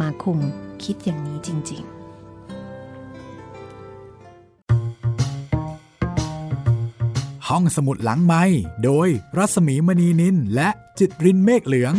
[0.00, 0.38] มาคุม
[0.84, 1.96] คิดอย่างนี้จริง ๆ
[7.48, 8.42] ห้องสมุดหลังไม้
[8.84, 11.94] โดยรัสมีมณีนินและจิตรินเมฆเหลือง